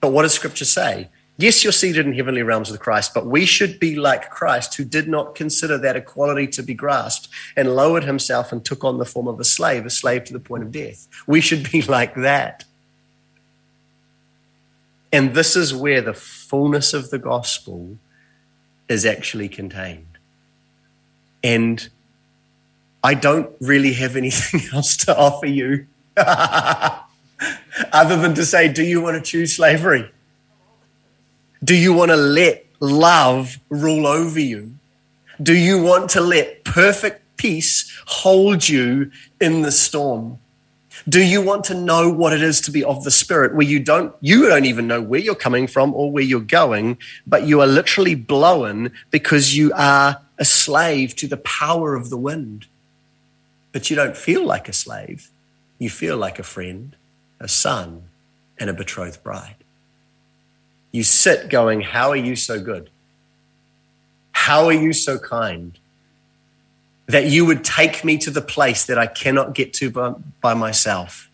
[0.00, 1.08] But what does Scripture say?
[1.42, 4.84] Yes, you're seated in heavenly realms with Christ, but we should be like Christ, who
[4.84, 7.26] did not consider that equality to be grasped
[7.56, 10.38] and lowered himself and took on the form of a slave, a slave to the
[10.38, 11.08] point of death.
[11.26, 12.64] We should be like that.
[15.12, 17.98] And this is where the fullness of the gospel
[18.88, 20.18] is actually contained.
[21.42, 21.88] And
[23.02, 27.02] I don't really have anything else to offer you other
[27.92, 30.08] than to say, do you want to choose slavery?
[31.64, 34.74] Do you want to let love rule over you?
[35.40, 40.38] Do you want to let perfect peace hold you in the storm?
[41.08, 43.80] Do you want to know what it is to be of the Spirit, where you
[43.80, 47.60] don't, you don't even know where you're coming from or where you're going, but you
[47.60, 52.66] are literally blown because you are a slave to the power of the wind.
[53.72, 55.30] But you don't feel like a slave.
[55.78, 56.94] You feel like a friend,
[57.40, 58.04] a son,
[58.58, 59.61] and a betrothed bride.
[60.92, 62.90] You sit going, How are you so good?
[64.30, 65.78] How are you so kind?
[67.12, 70.54] that you would take me to the place that I cannot get to by, by,
[70.54, 71.30] myself,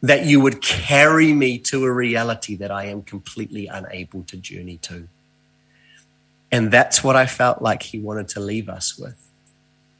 [0.00, 4.78] that you would carry me to a reality that I am completely unable to journey
[4.78, 5.08] to.
[6.52, 9.20] And that's what I felt like he wanted to leave us with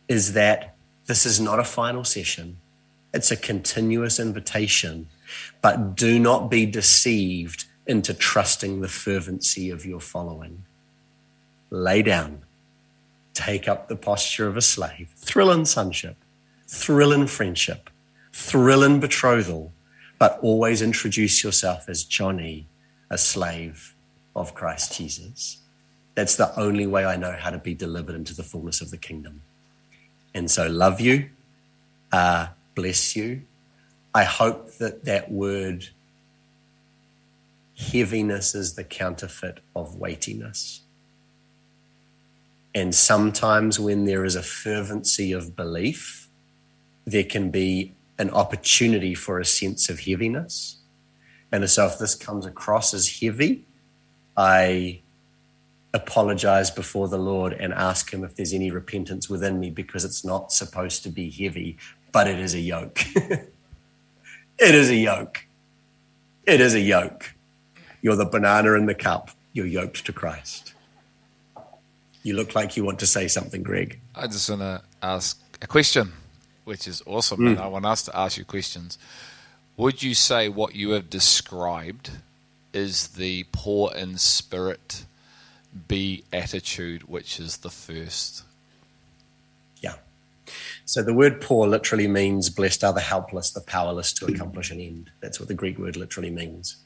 [0.09, 2.57] is that this is not a final session.
[3.13, 5.09] It's a continuous invitation,
[5.61, 10.65] but do not be deceived into trusting the fervency of your following.
[11.71, 12.43] Lay down
[13.37, 16.17] take up the posture of a slave, thrill in sonship,
[16.67, 17.91] thrill in friendship,
[18.33, 19.73] thrill in betrothal,
[20.19, 22.67] but always introduce yourself as Jonny,
[23.11, 23.95] a slave
[24.35, 25.59] of Christ Jesus.
[26.15, 28.97] That's the only way I know how to be delivered into the fullness of the
[28.97, 29.43] kingdom.
[30.35, 31.29] And so, love you,
[32.13, 33.43] uh, bless you.
[34.15, 35.91] I hope that that word
[37.77, 40.83] heaviness is the counterfeit of weightiness.
[42.75, 46.29] And sometimes when there is a fervency of belief,
[47.07, 50.79] there can be an opportunity for a sense of heaviness.
[51.53, 53.67] And so if this comes across as heavy,
[54.37, 55.01] I
[55.95, 60.25] apologize before the Lord and ask Him if there's any repentance within me because it's
[60.25, 61.79] not supposed to be heavy,
[62.13, 63.01] but it is a yoke.
[63.17, 65.47] it is a yoke.
[66.47, 67.36] It is a yoke.
[68.07, 70.75] You're the banana in the cup, you're yoked to Christ.
[72.23, 73.99] You look like you want to say something, Greg.
[74.15, 76.13] I just want to ask a question,
[76.63, 77.41] which is awesome.
[77.41, 77.49] Mm.
[77.49, 78.97] And I want us to ask you questions.
[79.77, 82.11] Would you say what you have described
[82.73, 85.05] is the poor in spirit
[85.89, 88.45] be attitude, which is the first?
[89.81, 89.97] Yeah.
[90.85, 94.79] So the word poor literally means blessed are the helpless, the powerless to accomplish an
[94.79, 95.11] end.
[95.21, 96.77] That's what the Greek word literally means.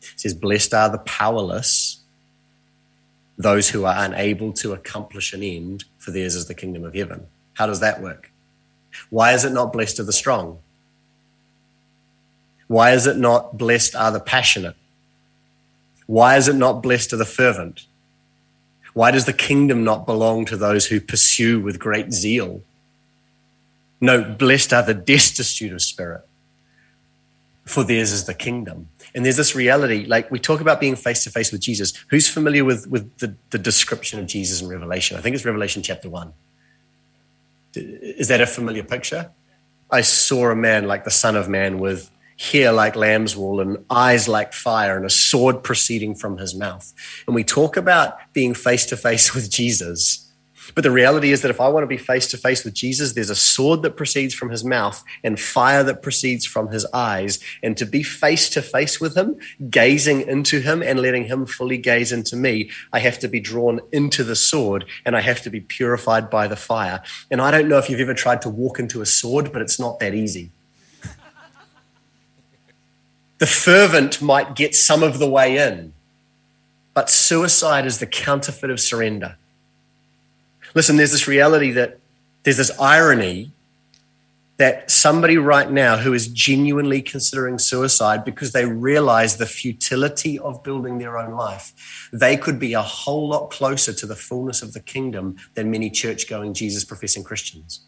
[0.00, 1.98] It says, blessed are the powerless
[3.38, 7.28] those who are unable to accomplish an end, for theirs is the kingdom of heaven.
[7.54, 8.32] How does that work?
[9.10, 10.58] Why is it not blessed are the strong?
[12.66, 14.74] Why is it not blessed are the passionate?
[16.06, 17.86] Why is it not blessed are the fervent?
[18.92, 22.62] Why does the kingdom not belong to those who pursue with great zeal?
[24.00, 26.27] No, blessed are the destitute of spirit.
[27.68, 28.88] For theirs is the kingdom.
[29.14, 31.92] And there's this reality, like we talk about being face to face with Jesus.
[32.08, 35.16] Who's familiar with, with the, the description of Jesus in Revelation?
[35.16, 36.32] I think it's Revelation chapter one.
[37.74, 39.30] Is that a familiar picture?
[39.90, 43.84] I saw a man like the Son of Man with hair like lamb's wool and
[43.90, 46.92] eyes like fire and a sword proceeding from his mouth.
[47.26, 50.27] And we talk about being face to face with Jesus
[50.74, 53.12] but the reality is that if I want to be face to face with Jesus,
[53.12, 57.38] there's a sword that proceeds from his mouth and fire that proceeds from his eyes.
[57.62, 59.36] And to be face to face with him,
[59.70, 63.80] gazing into him and letting him fully gaze into me, I have to be drawn
[63.92, 67.02] into the sword and I have to be purified by the fire.
[67.30, 69.80] And I don't know if you've ever tried to walk into a sword, but it's
[69.80, 70.50] not that easy.
[73.38, 75.94] the fervent might get some of the way in,
[76.92, 79.36] but suicide is the counterfeit of surrender.
[80.74, 81.98] Listen, there's this reality that
[82.42, 83.52] there's this irony
[84.58, 90.62] that somebody right now who is genuinely considering suicide because they realize the futility of
[90.64, 94.72] building their own life, they could be a whole lot closer to the fullness of
[94.72, 97.80] the kingdom than many church going, Jesus professing Christians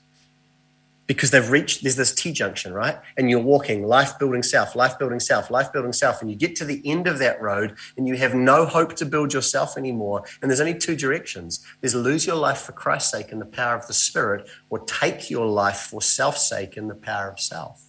[1.10, 2.96] because they've reached there's this T junction, right?
[3.16, 6.54] And you're walking life building south, life building south, life building south, and you get
[6.54, 10.22] to the end of that road and you have no hope to build yourself anymore.
[10.40, 11.66] And there's only two directions.
[11.80, 15.28] There's lose your life for Christ's sake in the power of the Spirit, or take
[15.28, 17.82] your life for self's sake in the power of self.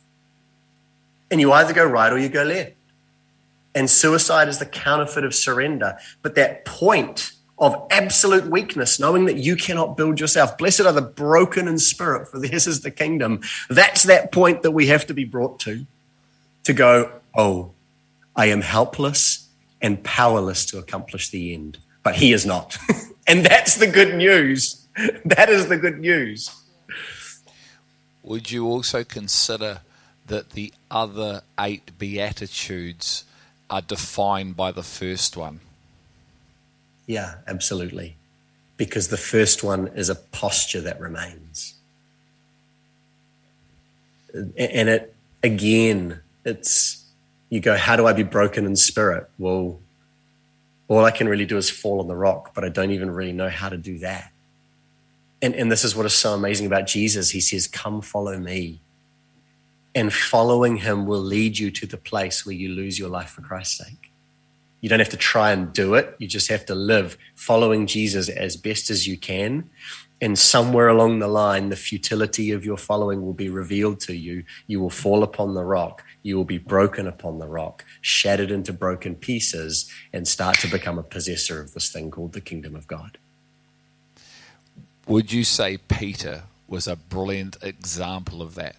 [1.29, 2.73] And you either go right or you go left.
[3.75, 5.95] And suicide is the counterfeit of surrender.
[6.23, 10.57] But that point of absolute weakness, knowing that you cannot build yourself.
[10.57, 13.41] Blessed are the broken in spirit, for theirs is the kingdom.
[13.69, 15.85] That's that point that we have to be brought to,
[16.63, 17.71] to go, oh,
[18.35, 19.47] I am helpless
[19.79, 21.77] and powerless to accomplish the end.
[22.01, 22.77] But he is not.
[23.27, 24.87] and that's the good news.
[25.23, 26.49] That is the good news.
[28.23, 29.81] Would you also consider
[30.25, 33.23] that the other eight Beatitudes
[33.69, 35.59] are defined by the first one?
[37.05, 38.17] Yeah, absolutely.
[38.77, 41.75] Because the first one is a posture that remains.
[44.33, 47.05] And it, again, it's,
[47.49, 49.29] you go, how do I be broken in spirit?
[49.37, 49.79] Well,
[50.87, 53.33] all I can really do is fall on the rock, but I don't even really
[53.33, 54.31] know how to do that.
[55.41, 57.29] And, and this is what is so amazing about Jesus.
[57.29, 58.79] He says, Come follow me.
[59.93, 63.41] And following him will lead you to the place where you lose your life for
[63.41, 64.10] Christ's sake.
[64.81, 66.15] You don't have to try and do it.
[66.17, 69.69] You just have to live following Jesus as best as you can.
[70.19, 74.43] And somewhere along the line, the futility of your following will be revealed to you.
[74.67, 76.03] You will fall upon the rock.
[76.21, 80.99] You will be broken upon the rock, shattered into broken pieces, and start to become
[80.99, 83.17] a possessor of this thing called the kingdom of God.
[85.07, 88.77] Would you say Peter was a brilliant example of that?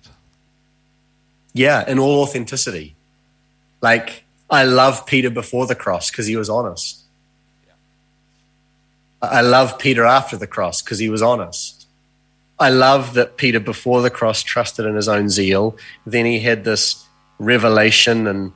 [1.53, 2.95] Yeah, in all authenticity.
[3.81, 7.01] Like, I love Peter before the cross because he was honest.
[9.23, 11.87] I love Peter after the cross because he was honest.
[12.59, 15.79] I love that Peter before the cross trusted in his own zeal.
[16.05, 17.03] Then he had this
[17.39, 18.53] revelation and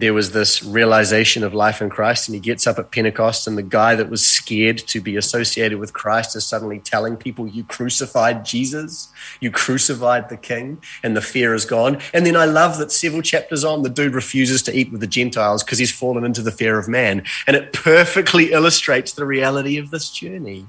[0.00, 3.58] there was this realization of life in Christ, and he gets up at Pentecost, and
[3.58, 7.64] the guy that was scared to be associated with Christ is suddenly telling people, You
[7.64, 12.00] crucified Jesus, you crucified the King, and the fear is gone.
[12.14, 15.06] And then I love that several chapters on, the dude refuses to eat with the
[15.06, 17.22] Gentiles because he's fallen into the fear of man.
[17.46, 20.66] And it perfectly illustrates the reality of this journey.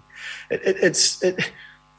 [0.50, 1.24] It, it, it's.
[1.24, 1.52] It,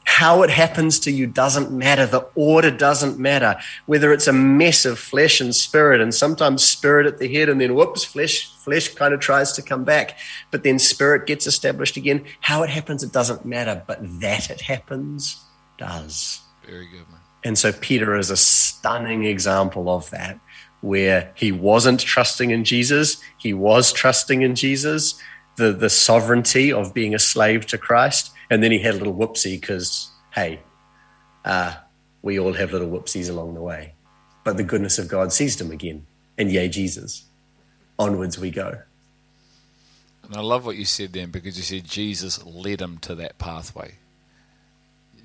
[0.05, 2.05] how it happens to you doesn't matter.
[2.05, 3.57] The order doesn't matter.
[3.85, 7.59] Whether it's a mess of flesh and spirit, and sometimes spirit at the head, and
[7.59, 10.17] then whoops, flesh, flesh kind of tries to come back,
[10.51, 12.25] but then spirit gets established again.
[12.41, 15.41] How it happens, it doesn't matter, but that it happens
[15.77, 16.41] does.
[16.65, 17.19] Very good, man.
[17.45, 20.39] And so Peter is a stunning example of that,
[20.81, 25.15] where he wasn't trusting in Jesus, he was trusting in Jesus,
[25.55, 29.15] the, the sovereignty of being a slave to Christ and then he had a little
[29.15, 30.59] whoopsie because, hey,
[31.43, 31.73] uh,
[32.21, 33.95] we all have little whoopsies along the way.
[34.43, 36.05] But the goodness of God seized him again.
[36.37, 37.23] And yay, Jesus.
[37.97, 38.77] Onwards we go.
[40.23, 43.39] And I love what you said then because you said Jesus led him to that
[43.39, 43.95] pathway.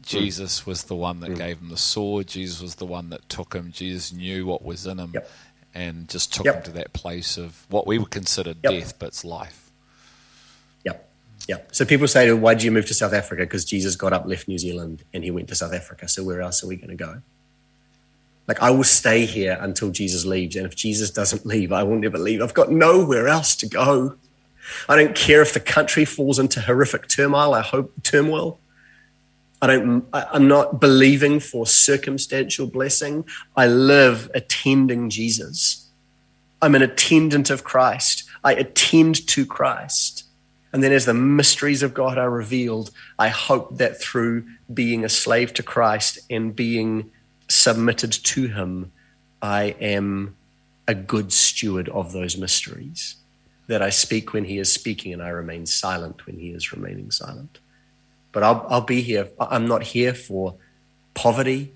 [0.01, 0.67] Jesus mm.
[0.67, 1.37] was the one that mm.
[1.37, 2.29] gave him the sword.
[2.29, 3.73] Jesus was the one that took him.
[3.73, 5.31] Jesus knew what was in him yep.
[5.75, 6.57] and just took yep.
[6.57, 8.73] him to that place of what we would consider yep.
[8.73, 9.68] death, but it's life.
[11.47, 11.59] Yeah.
[11.73, 13.43] So people say, why did you move to South Africa?
[13.43, 16.09] Because Jesus got up, left New Zealand, and he went to South Africa.
[16.09, 17.21] So where else are we going to go?
[18.47, 20.57] Like, I will stay here until Jesus leaves.
[20.57, 22.43] And if Jesus doesn't leave, I will never leave.
[22.43, 24.17] I've got nowhere else to go.
[24.89, 27.55] I don't care if the country falls into horrific turmoil.
[27.55, 28.59] I hope turmoil.
[29.61, 33.25] I don't, I'm not believing for circumstantial blessing.
[33.57, 35.89] I live attending Jesus
[36.61, 38.25] I'm an attendant of Christ.
[38.43, 40.25] I attend to Christ.
[40.73, 45.09] And then as the mysteries of God are revealed, I hope that through being a
[45.09, 47.11] slave to Christ and being
[47.49, 48.93] submitted to Him,
[49.41, 50.37] I am
[50.87, 53.17] a good steward of those mysteries.
[53.67, 57.11] That I speak when He is speaking and I remain silent when He is remaining
[57.11, 57.59] silent.
[58.33, 59.29] But I'll, I'll be here.
[59.41, 60.55] I'm not here for
[61.15, 61.73] poverty.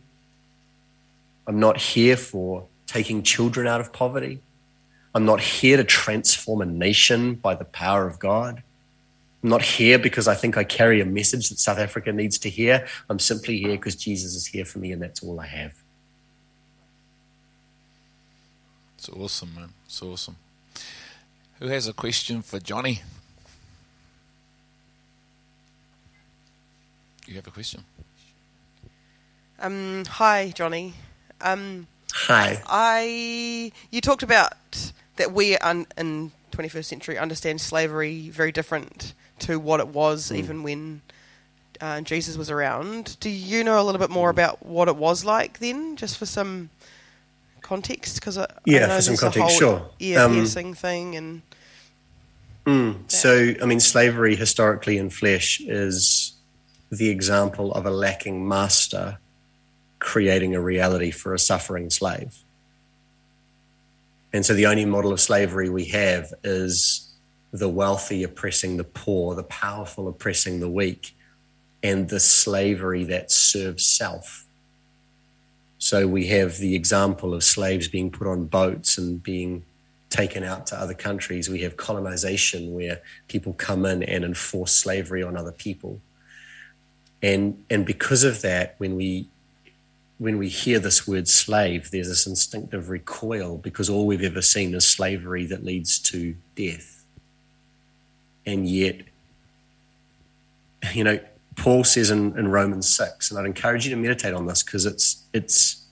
[1.47, 4.41] I'm not here for taking children out of poverty.
[5.15, 8.63] I'm not here to transform a nation by the power of God.
[9.43, 12.51] I'm not here because I think I carry a message that South Africa needs to
[12.51, 12.87] hear.
[13.09, 15.75] I'm simply here because Jesus is here for me and that's all I have.
[18.97, 19.71] It's awesome, man.
[19.87, 20.37] It's awesome.
[21.59, 23.03] Who has a question for Jonny?
[27.27, 27.85] You have a question?
[29.59, 30.95] Um, hi, Jonny.
[31.41, 32.63] Um, Hi.
[32.67, 34.53] I you talked about
[35.17, 40.37] that we are in 21st century understand slavery very different to what it was Hmm.
[40.37, 41.03] even when
[41.81, 43.17] uh, Jesus was around.
[43.19, 46.27] Do you know a little bit more about what it was like then, just for
[46.27, 46.71] some
[47.61, 48.17] context?
[48.21, 49.91] Because I, Yeah, I know for some context, sure.
[49.99, 51.43] ear Um, piercing thing and
[52.65, 53.11] Mm.
[53.11, 56.33] So, I mean, slavery historically in flesh is
[56.93, 59.19] the example of a lacking master
[59.99, 62.37] creating a reality for a suffering slave.
[64.33, 67.13] And so the only model of slavery we have is
[67.53, 71.15] the wealthy oppressing the poor, the powerful oppressing the weak,
[71.83, 74.47] and the slavery that serves self.
[75.79, 79.65] So we have the example of slaves being put on boats and being
[80.09, 81.51] taken out to other countries.
[81.51, 86.01] We have colonization where people come in and enforce slavery on other people.
[87.23, 89.29] And and because of that, when we
[90.23, 94.73] when we hear this word slave, there's this instinctive recoil because all we've ever seen
[94.73, 97.03] is slavery that leads to death.
[98.47, 99.01] And yet,
[100.95, 101.19] you know,
[101.57, 104.87] Paul says in, in Romans 6, and I'd encourage you to meditate on this because
[104.87, 105.85] it's it's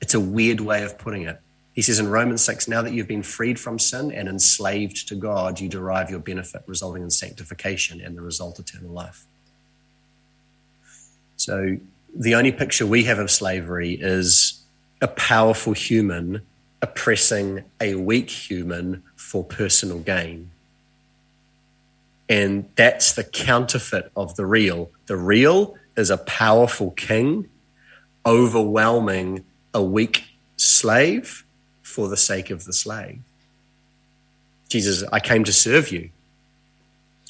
[0.00, 1.40] it's a weird way of putting it.
[1.72, 5.16] He says in Romans 6, now that you've been freed from sin and enslaved to
[5.16, 9.26] God, you derive your benefit, resulting in sanctification and the result, eternal life.
[11.42, 11.76] So
[12.14, 14.62] the only picture we have of slavery is
[15.00, 16.42] a powerful human
[16.80, 20.52] oppressing a weak human for personal gain.
[22.28, 24.92] And that's the counterfeit of the real.
[25.06, 27.48] The real is a powerful king
[28.24, 30.22] overwhelming a weak
[30.58, 31.44] slave
[31.82, 33.18] for the sake of the slave.
[34.68, 36.10] Jesus, I came to serve you.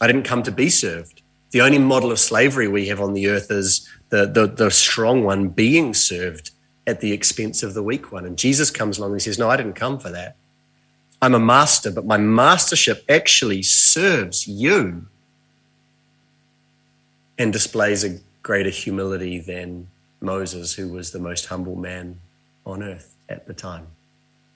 [0.03, 1.23] I didn't come to be served.
[1.53, 5.25] The only model of slavery we have on the earth is the, the, the strong
[5.25, 6.51] one being served
[6.87, 8.27] at the expense of the weak one.
[8.27, 10.37] And Jesus comes along and says, No, I didn't come for that.
[11.23, 15.07] I'm a master, but my mastership actually serves you
[17.39, 19.89] and displays a greater humility than
[20.21, 22.21] Moses, who was the most humble man
[22.67, 23.87] on earth at the time.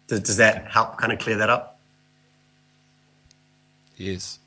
[0.07, 1.81] Does, does that help kind of clear that up?
[3.97, 4.39] Yes.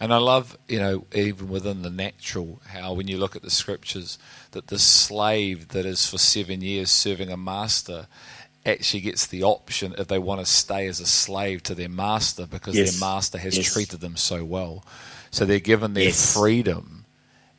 [0.00, 3.50] And I love, you know, even within the natural, how when you look at the
[3.50, 4.18] scriptures,
[4.50, 8.08] that the slave that is for seven years serving a master
[8.66, 12.46] actually gets the option if they want to stay as a slave to their master
[12.46, 12.90] because Yes.
[12.92, 13.72] their master has Yes.
[13.72, 14.84] treated them so well.
[15.30, 16.32] So they're given their Yes.
[16.32, 17.04] freedom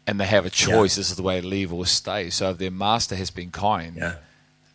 [0.07, 2.29] and they have a choice this is the way to leave or stay.
[2.31, 4.15] So if their master has been kind, Yeah.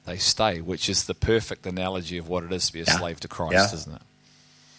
[0.07, 2.97] they stay, which is the perfect analogy of what it is to be a Yeah.
[2.99, 3.75] slave to Christ, Yeah.
[3.81, 4.03] isn't it?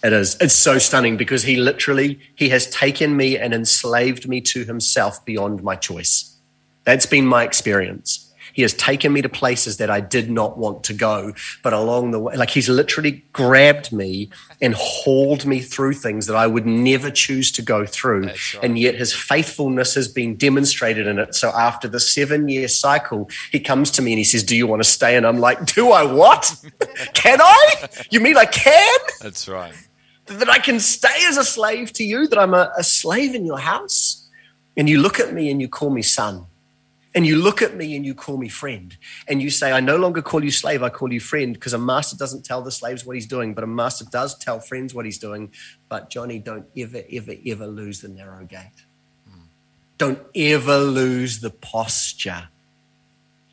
[0.03, 0.35] It is.
[0.41, 5.23] It's so stunning because he literally he has taken me and enslaved me to himself
[5.25, 6.35] beyond my choice.
[6.83, 8.31] That's been my experience.
[8.53, 11.33] He has taken me to places that I did not want to go,
[11.63, 14.29] but along the way, like he's literally grabbed me
[14.61, 18.27] and hauled me through things that I would never choose to go through.
[18.27, 18.39] Right.
[18.61, 21.33] And yet his faithfulness has been demonstrated in it.
[21.35, 24.67] So after the seven year cycle, he comes to me and he says, Do you
[24.67, 25.15] want to stay?
[25.15, 26.53] And I'm like, Do I what?
[27.13, 27.87] can I?
[28.09, 28.99] You mean I can?
[29.21, 29.73] That's right.
[30.39, 33.45] That I can stay as a slave to you, that I'm a, a slave in
[33.45, 34.27] your house.
[34.77, 36.45] And you look at me and you call me son.
[37.13, 38.95] And you look at me and you call me friend.
[39.27, 41.77] And you say, I no longer call you slave, I call you friend, because a
[41.77, 45.03] master doesn't tell the slaves what he's doing, but a master does tell friends what
[45.03, 45.51] he's doing.
[45.89, 48.85] But Jonny, don't ever, ever, ever lose the narrow gate.
[49.97, 52.47] Don't ever lose the posture.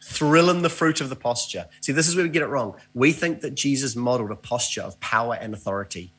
[0.02, 1.66] Thrill in the fruit of the posture.
[1.82, 2.76] See, this is where we get it wrong.
[2.94, 6.14] We think that Jesus modeled a posture of power and authority.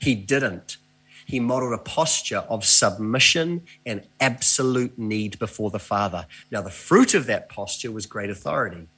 [0.00, 0.78] He didn't.
[1.26, 6.26] He modeled a posture of submission and absolute need before the Father.
[6.50, 8.88] Now, the fruit of that posture was great authority.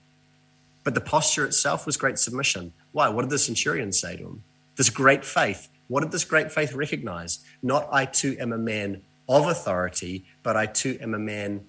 [0.84, 2.72] But the posture itself was great submission.
[2.92, 3.08] Why?
[3.10, 4.44] What did the centurion say to him?
[4.76, 5.68] This great faith.
[5.88, 7.40] What did this great faith recognize?
[7.62, 11.66] Not I too am a man of authority, but I too am a man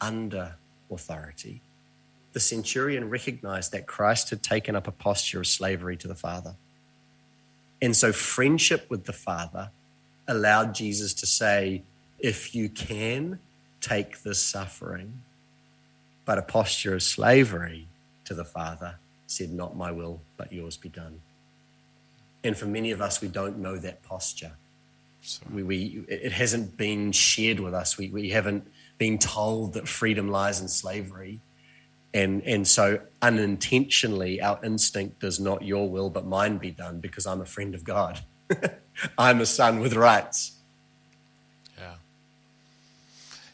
[0.00, 0.54] under
[0.90, 1.62] authority.
[2.32, 6.54] The centurion recognized that Christ had taken up a posture of slavery to the Father.
[7.80, 9.70] And so, friendship with the Father
[10.26, 11.82] allowed Jesus to say,
[12.18, 13.38] If you can,
[13.80, 15.22] take this suffering.
[16.24, 17.88] But a posture of slavery
[18.24, 21.20] to the Father said, Not my will, but yours be done.
[22.44, 24.52] And for many of us, we don't know that posture.
[25.52, 27.98] We, we, it hasn't been shared with us.
[27.98, 28.66] We, we haven't
[28.98, 31.40] been told that freedom lies in slavery.
[32.14, 37.26] And, and so unintentionally, our instinct is not your will, but mine be done because
[37.26, 38.20] I'm a friend of God.
[39.18, 40.52] I'm a son with rights.
[41.78, 41.94] Yeah.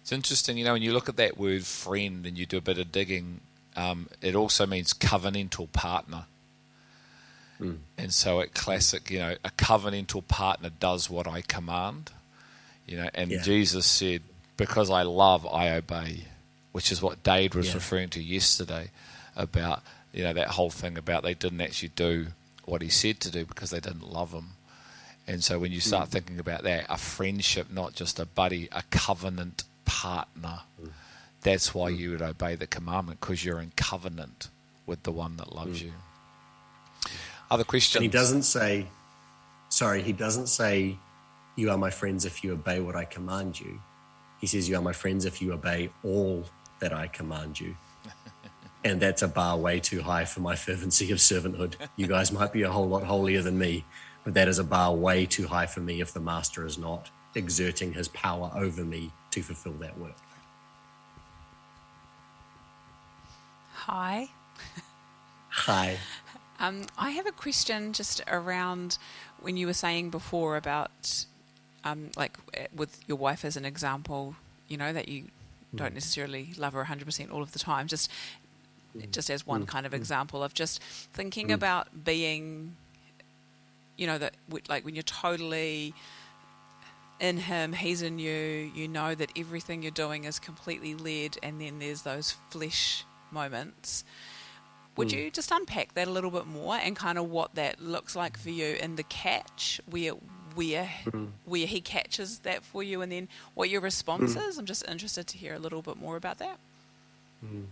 [0.02, 2.60] It's interesting, you know, when you look at that word friend and you do a
[2.60, 3.40] bit of digging,
[3.76, 6.26] um, it also means covenantal partner.
[7.60, 7.78] Mm.
[7.98, 12.10] And so, at classic, you know, a covenantal partner does what I command.
[12.86, 13.42] You know, and yeah.
[13.42, 14.22] Jesus said,
[14.56, 16.24] "Because I love, I obey,"
[16.74, 17.74] which is what Dade was yeah.
[17.74, 18.90] referring to yesterday
[19.36, 19.80] about
[20.12, 22.26] you know that whole thing about they didn't actually do
[22.64, 24.50] what he said to do because they didn't love him.
[25.24, 26.12] And so, when you start mm.
[26.12, 30.62] thinking about that, a friendship, not just a buddy, a covenant partner.
[30.82, 30.90] Mm.
[31.42, 31.96] That's why mm.
[31.96, 34.48] you would obey the commandment because you're in covenant
[34.84, 35.86] with the one that loves mm.
[35.86, 35.92] you.
[37.52, 38.02] Other questions?
[38.02, 38.88] And he doesn't say,
[39.68, 40.96] sorry, he doesn't say,
[41.54, 43.80] you are my friends if you obey what I command you.
[44.40, 46.44] He says, you are my friends if you obey all
[46.84, 47.74] that I command you.
[48.84, 51.76] and that's a bar way too high for my fervency of servanthood.
[51.96, 53.86] You guys might be a whole lot holier than me,
[54.22, 57.10] but that is a bar way too high for me if the master is not
[57.34, 60.12] exerting his power over me to fulfill that work.
[63.72, 64.28] Hi.
[65.48, 65.96] Hi.
[66.60, 68.98] Um, I have a question just around
[69.40, 71.24] when you were saying before about,
[71.82, 74.36] um, like, eh, with your wife as an example,
[74.68, 75.30] you know, that you
[75.74, 75.94] don't mm.
[75.94, 77.86] necessarily love her 100% all of the time.
[77.86, 78.10] Just,
[78.96, 79.10] mm.
[79.10, 79.68] just as one mm.
[79.68, 82.76] kind of example of just thinking about being,
[83.96, 84.34] you know, that
[84.68, 85.94] like when you're totally
[87.20, 88.70] in him, he's in you.
[88.74, 94.04] You know that everything you're doing is completely led, and then there's those flesh moments.
[94.96, 98.14] Would you just unpack that a little bit more and kind of what that looks
[98.14, 100.12] like for you in the catch, where
[100.54, 101.28] where mm.
[101.44, 104.48] where he catches that for you, and then what your response mm.
[104.48, 104.58] is?
[104.58, 106.58] I'm just interested to hear a little bit more about that.
[107.40, 107.62] Hmm,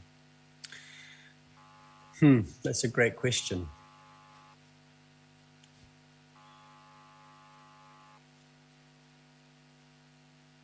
[2.18, 3.68] hmm that's a great question.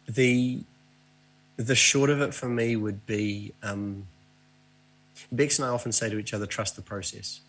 [0.08, 0.60] The
[1.56, 3.52] the short of it for me would be.
[3.62, 4.06] Um,
[5.32, 7.40] Bex and I often say to each other, trust the process.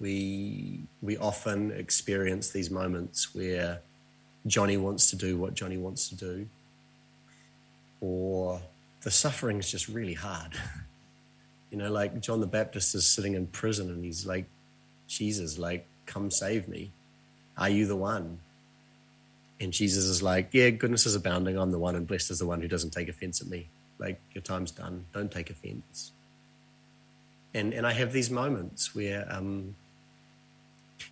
[0.00, 3.80] We, we often experience these moments where
[4.46, 6.48] Jonny wants to do what Jonny wants to do,
[8.00, 8.60] or
[9.02, 10.54] the suffering is just really hard.
[11.70, 14.46] You know, like John the Baptist is sitting in prison and he's like,
[15.06, 16.90] Jesus, like, come save me.
[17.56, 18.40] Are you the one?
[19.60, 21.56] And Jesus is like, Yeah, goodness is abounding.
[21.58, 23.68] I'm the one, and blessed is the one who doesn't take offense at me
[24.00, 25.04] like your time's done.
[25.12, 26.12] Don't take offense.
[27.54, 29.76] And and I have these moments where, um,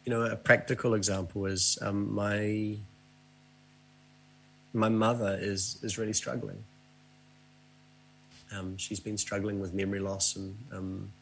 [0.05, 2.77] you know, a practical example is um, my
[4.73, 6.63] my mother is is really struggling.
[8.53, 11.13] Um, she's been struggling with memory loss, and um,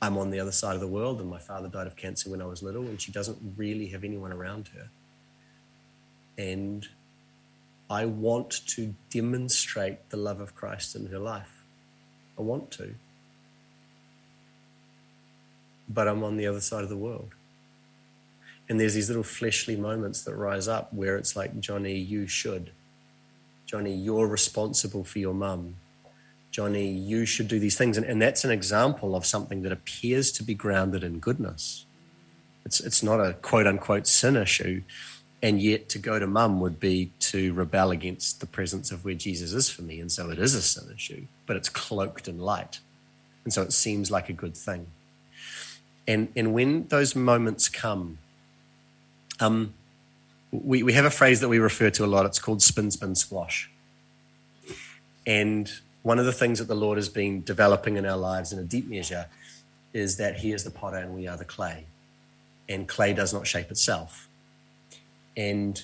[0.00, 1.20] I'm on the other side of the world.
[1.20, 4.02] And my father died of cancer when I was little, and she doesn't really have
[4.04, 4.88] anyone around her.
[6.36, 6.88] And
[7.88, 11.62] I want to demonstrate the love of Christ in her life.
[12.38, 12.94] I want to.
[15.92, 17.30] But I'm on the other side of the world.
[18.68, 22.70] And there's these little fleshly moments that rise up where it's like, Jonny, you should.
[23.66, 25.76] Jonny, you're responsible for your mum.
[26.50, 27.96] Jonny, you should do these things.
[27.96, 31.86] And, and that's an example of something that appears to be grounded in goodness.
[32.64, 34.82] It's, it's not a quote unquote sin issue
[35.42, 39.14] and yet to go to mum would be to rebel against the presence of where
[39.14, 39.98] Jesus is for me.
[39.98, 42.78] And so it is a sin issue, but it's cloaked in light.
[43.44, 44.86] And so it seems like a good thing.
[46.06, 48.18] And, and when those moments come,
[49.40, 49.74] um,
[50.50, 52.26] we, we have a phrase that we refer to a lot.
[52.26, 53.70] It's called spin, spin, squash.
[55.26, 55.70] And
[56.02, 58.64] one of the things that the Lord has been developing in our lives in a
[58.64, 59.26] deep measure
[59.92, 61.86] is that He is the potter and we are the clay.
[62.68, 64.28] And clay does not shape itself
[65.36, 65.82] and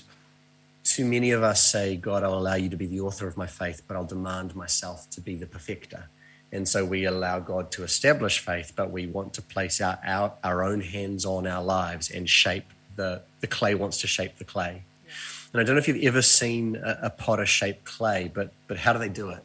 [0.84, 3.46] too many of us say, God, I'll allow you to be the author of my
[3.46, 6.08] faith, but I'll demand myself to be the perfecter.
[6.50, 10.32] And so we allow God to establish faith, but we want to place our, our,
[10.42, 12.64] our own hands on our lives and shape
[12.96, 14.82] the, the clay wants to shape the clay.
[15.06, 15.12] Yeah.
[15.52, 18.78] And I don't know if you've ever seen a, a potter shape clay, but, but
[18.78, 19.42] how do they do it?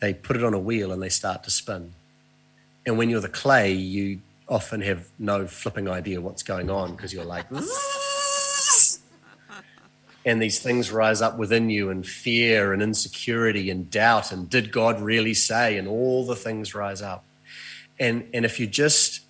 [0.00, 1.92] They put it on a wheel and they start to spin.
[2.84, 7.12] And when you're the clay, you often have no flipping idea what's going on because
[7.14, 7.46] you're like,
[10.24, 14.70] and these things rise up within you and fear and insecurity and doubt and did
[14.72, 15.76] god really say?
[15.76, 17.24] And all the things rise up.
[17.98, 19.22] And and if you just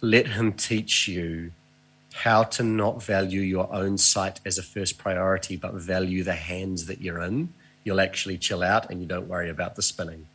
[0.00, 1.52] let him teach you
[2.12, 6.86] how to not value your own sight as a first priority but value the hands
[6.86, 7.48] that you're in
[7.84, 10.26] you'll actually chill out and you don't worry about the spinning.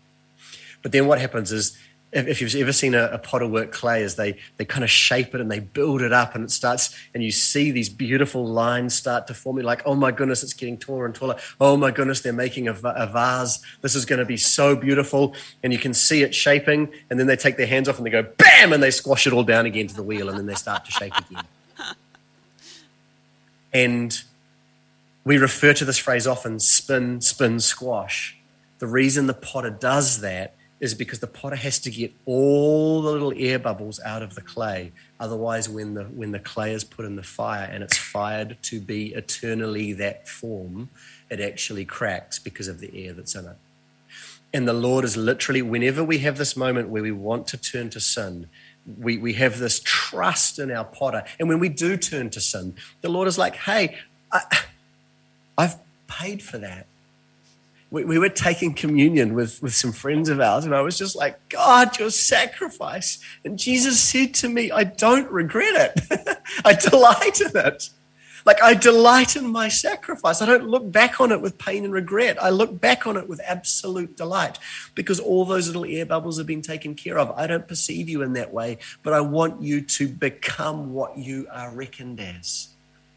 [0.81, 1.77] But then what happens is
[2.11, 5.35] if you've ever seen a, a potter work clay as they, they kind of shape
[5.35, 8.95] it and they build it up and it starts and you see these beautiful lines
[8.95, 11.37] start to form you're like oh my goodness it's getting taller and taller.
[11.61, 13.59] Oh my goodness they're making a, a vase.
[13.81, 15.35] This is going to be so beautiful.
[15.63, 18.11] And you can see it shaping and then they take their hands off and they
[18.11, 20.55] go bam and they squash it all down again to the wheel and then they
[20.55, 21.43] start to shape again.
[23.71, 24.19] And
[25.23, 28.35] we refer to this phrase often spin spin squash.
[28.79, 33.11] The reason the potter does that is because the potter has to get all the
[33.11, 34.91] little air bubbles out of the clay.
[35.19, 38.79] Otherwise, when the, when the clay is put in the fire and it's fired to
[38.79, 40.89] be eternally that form,
[41.29, 43.57] it actually cracks because of the air that's in it.
[44.53, 47.89] And the Lord is literally, whenever we have this moment where we want to turn
[47.91, 48.47] to sin,
[48.97, 51.23] we, we have this trust in our potter.
[51.39, 53.97] And when we do turn to sin, the Lord is like, hey,
[54.31, 54.41] I,
[55.57, 55.75] I've
[56.07, 56.87] paid for that
[57.91, 61.15] we, we were taking communion with, with some friends of ours, and I was just
[61.15, 63.19] like, God, your sacrifice.
[63.43, 66.37] And Jesus said to me, I don't regret it.
[66.65, 67.89] I delight in it.
[68.45, 70.41] Like, I delight in my sacrifice.
[70.41, 72.41] I don't look back on it with pain and regret.
[72.41, 74.59] I look back on it with absolute delight
[74.95, 77.31] because all those little air bubbles have been taken care of.
[77.31, 81.47] I don't perceive you in that way, but I want you to become what you
[81.51, 82.69] are reckoned as.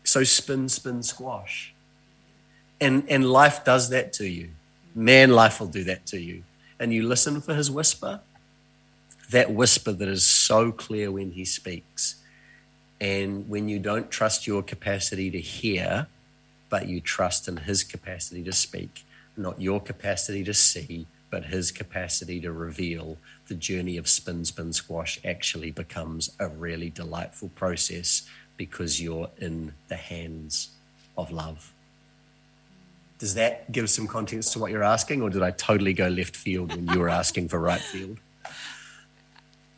[0.05, 1.73] So, spin, spin, squash.
[2.81, 4.51] And, and life does that to you.
[4.95, 6.45] Man, life will do that to you.
[6.79, 8.21] And you listen for his whisper,
[9.31, 12.17] that whisper that is so clear when he speaks.
[13.01, 16.07] And when you don't trust your capacity to hear,
[16.69, 19.05] but you trust in his capacity to speak,
[19.37, 23.17] not your capacity to see, but his capacity to reveal,
[23.49, 28.29] the journey of spin, spin, squash actually becomes a really delightful process
[28.59, 30.69] because you're in the hands
[31.17, 31.72] of love.
[33.23, 36.35] Does that give some context to what you're asking, or did I totally go left
[36.35, 38.19] field when you were asking for right field?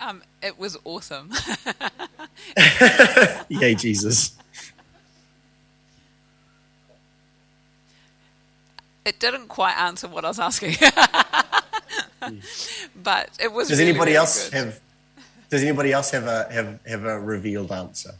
[0.00, 1.32] Um, it was awesome.
[3.48, 4.36] Yay, Jesus.
[9.06, 10.74] It didn't quite answer what I was asking,
[12.96, 13.68] but it was.
[13.68, 14.56] Does really, anybody really else good.
[14.58, 14.80] have?
[15.48, 18.14] Does anybody else have a have have a revealed answer?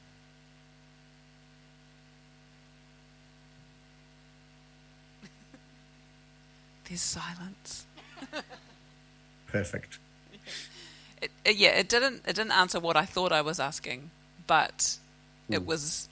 [6.94, 7.86] There's silence.
[9.48, 9.98] Perfect.
[11.20, 12.22] It, it, yeah, it didn't.
[12.24, 14.10] It didn't answer what I thought I was asking,
[14.46, 14.96] but
[15.48, 15.54] Hmm.
[15.54, 16.08] it was.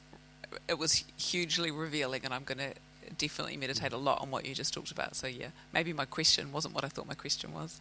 [0.67, 2.73] It was hugely revealing, and I'm going to
[3.17, 5.15] definitely meditate a lot on what you just talked about.
[5.15, 7.81] So yeah, maybe my question wasn't what I thought my question was.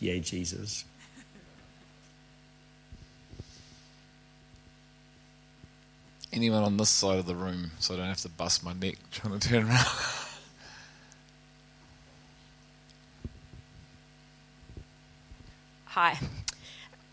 [0.00, 0.84] Yay, Jesus.
[6.32, 8.96] Anyone on this side of the room, so I don't have to bust my neck
[9.12, 9.86] trying to turn around.
[15.94, 16.18] Hi.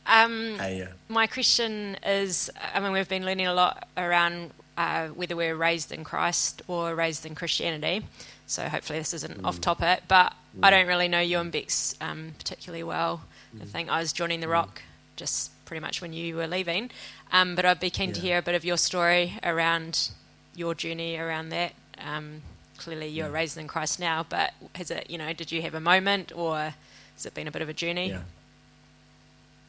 [0.07, 5.09] Um, Hey, uh, my question is I mean, we've been learning a lot around uh,
[5.09, 8.03] whether we're raised in Christ or raised in Christianity.
[8.47, 12.34] So hopefully this isn't off topic, but I don't really know you and Bex um,
[12.39, 13.21] particularly well.
[13.61, 14.82] I think I was joining the Rock
[15.15, 16.89] just pretty much when you were leaving.
[17.32, 20.09] Um, but I'd be keen to hear a bit of your story around
[20.55, 21.73] your journey around that.
[21.99, 22.41] Um,
[22.79, 25.79] clearly, you're raised in Christ now, but has it, you know, did you have a
[25.79, 26.73] moment or
[27.13, 28.09] has it been a bit of a journey?
[28.09, 28.21] yeah.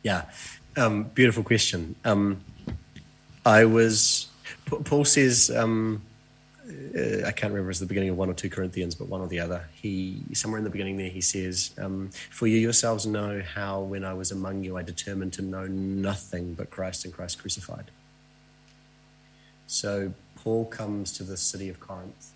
[0.02, 0.24] Yeah.
[0.76, 1.94] Um, beautiful question.
[2.04, 2.42] Um,
[3.44, 4.28] I was,
[4.66, 6.02] Paul says, um,
[6.68, 9.28] uh, I can't remember it's the beginning of one or two Corinthians, but one or
[9.28, 9.64] the other.
[9.74, 14.04] He, somewhere in the beginning there, he says, um, For you yourselves know how when
[14.04, 17.90] I was among you, I determined to know nothing but Christ and Christ crucified.
[19.66, 22.30] So Paul comes to the city of Corinth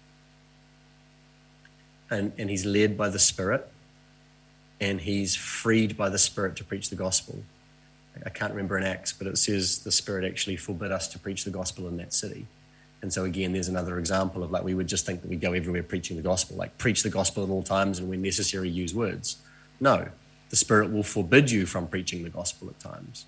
[2.11, 3.69] and, and he's led by the Spirit
[4.81, 7.43] and he's freed by the Spirit to preach the gospel.
[8.25, 11.45] I can't remember in Acts, but it says the Spirit actually forbid us to preach
[11.45, 12.47] the gospel in that city.
[13.03, 15.53] And so again, there's another example of like we would just think that we go
[15.53, 18.95] everywhere preaching the gospel, like preach the gospel at all times and when necessary use
[18.95, 19.37] words.
[19.81, 20.09] No,
[20.51, 23.27] the Spirit will forbid you from preaching the gospel at times.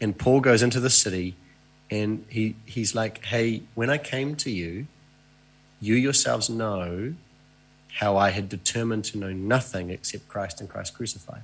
[0.00, 1.34] And Paul goes into the city
[1.90, 4.86] and he, he's like, Hey, when I came to you,
[5.80, 7.14] you yourselves know
[7.92, 11.42] how I had determined to know nothing except Christ and Christ crucified.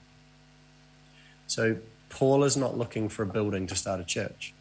[1.46, 1.76] So
[2.08, 4.54] Paul is not looking for a building to start a church.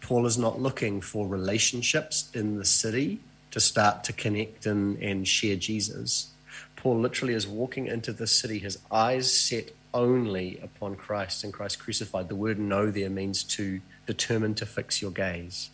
[0.00, 5.26] Paul is not looking for relationships in the city to start to connect and, and
[5.26, 6.30] share Jesus.
[6.76, 11.78] Paul literally is walking into the city, his eyes set only upon Christ and Christ
[11.78, 12.28] crucified.
[12.28, 15.70] The word know there means to determine to fix your gaze.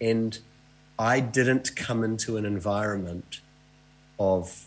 [0.00, 0.38] And
[0.98, 3.40] I didn't come into an environment
[4.18, 4.66] of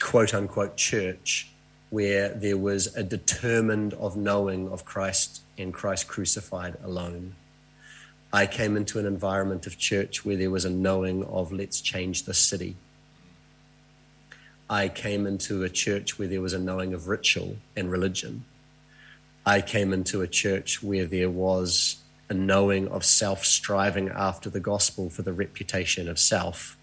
[0.00, 1.48] quote unquote church
[1.94, 7.36] where there was a determined of knowing of Christ and Christ crucified alone.
[8.32, 12.24] I came into an environment of church where there was a knowing of let's change
[12.24, 12.74] the city.
[14.68, 18.44] I came into a church where there was a knowing of ritual and religion.
[19.46, 24.58] I came into a church where there was a knowing of self striving after the
[24.58, 26.76] gospel for the reputation of self.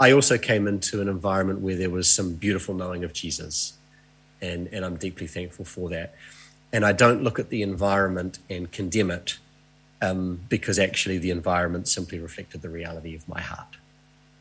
[0.00, 3.74] I also came into an environment where there was some beautiful knowing of Jesus,
[4.40, 6.14] and, and I'm deeply thankful for that.
[6.72, 9.38] And I don't look at the environment and condemn it
[10.02, 13.76] um, because actually the environment simply reflected the reality of my heart.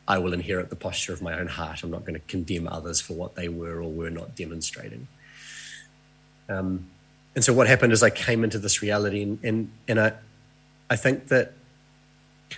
[0.08, 1.84] I will inherit the posture of my own heart.
[1.84, 5.08] I'm not going to condemn others for what they were or were not demonstrating.
[6.48, 6.88] Um,
[7.36, 10.14] and so what happened is I came into this reality, and, and, and I,
[10.90, 11.54] I think that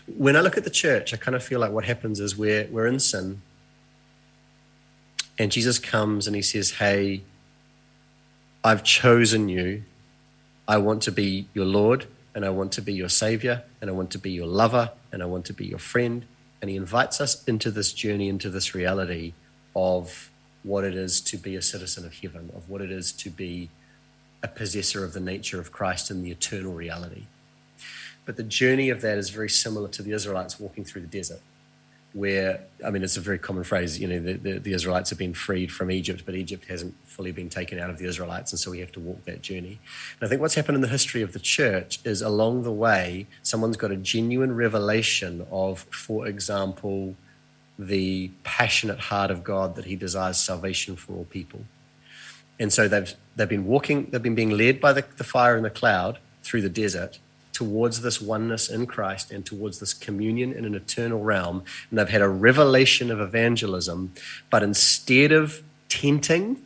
[0.05, 2.67] when I look at the church, I kind of feel like what happens is we're,
[2.67, 3.41] we're in sin,
[5.39, 7.23] and Jesus comes and he says, Hey,
[8.63, 9.83] I've chosen you.
[10.67, 13.93] I want to be your Lord and I want to be your savior, and I
[13.93, 16.25] want to be your lover, and I want to be your friend.
[16.61, 19.33] And he invites us into this journey, into this reality
[19.75, 20.29] of
[20.63, 23.69] what it is to be a citizen of heaven, of what it is to be
[24.43, 27.23] a possessor of the nature of Christ in the eternal reality.
[28.25, 31.41] But the journey of that is very similar to the Israelites walking through the desert
[32.13, 35.19] where, I mean, it's a very common phrase, you know, the, the, the, Israelites have
[35.19, 38.59] been freed from Egypt, but Egypt hasn't fully been taken out of the Israelites, and
[38.59, 39.79] so we have to walk that journey.
[40.19, 43.27] And I think what's happened in the history of the church is along the way,
[43.43, 47.15] someone's got a genuine revelation of, for example,
[47.77, 51.61] the passionate heart of God that he desires salvation for all people.
[52.59, 55.63] And so they've, they've been walking, they've been being led by the, the fire and
[55.63, 57.19] the cloud through the desert
[57.59, 61.61] towards this oneness in Christ and towards this communion in an eternal realm.
[61.89, 64.13] And they've had a revelation of evangelism,
[64.49, 66.61] but instead of tenting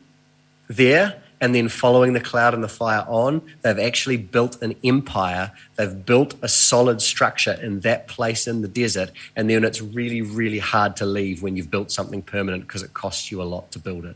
[0.67, 5.51] there and then following the cloud and the fire on, they've actually built an empire.
[5.77, 9.09] They've built a solid structure in that place in the desert.
[9.35, 12.93] And then it's really, really hard to leave when you've built something permanent because it
[12.93, 14.15] costs you a lot to build it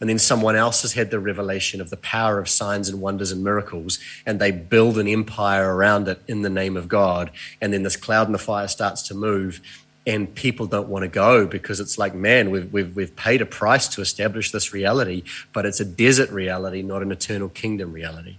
[0.00, 3.32] and then someone else has had the revelation of the power of signs and wonders
[3.32, 7.30] and miracles, and they build an empire around it in the name of God.
[7.60, 9.60] And then this cloud and the fire starts to move,
[10.06, 13.46] and people don't want to go because it's like, man, we've, we've, we've paid a
[13.46, 18.36] price to establish this reality, but it's a desert reality, not an eternal kingdom reality.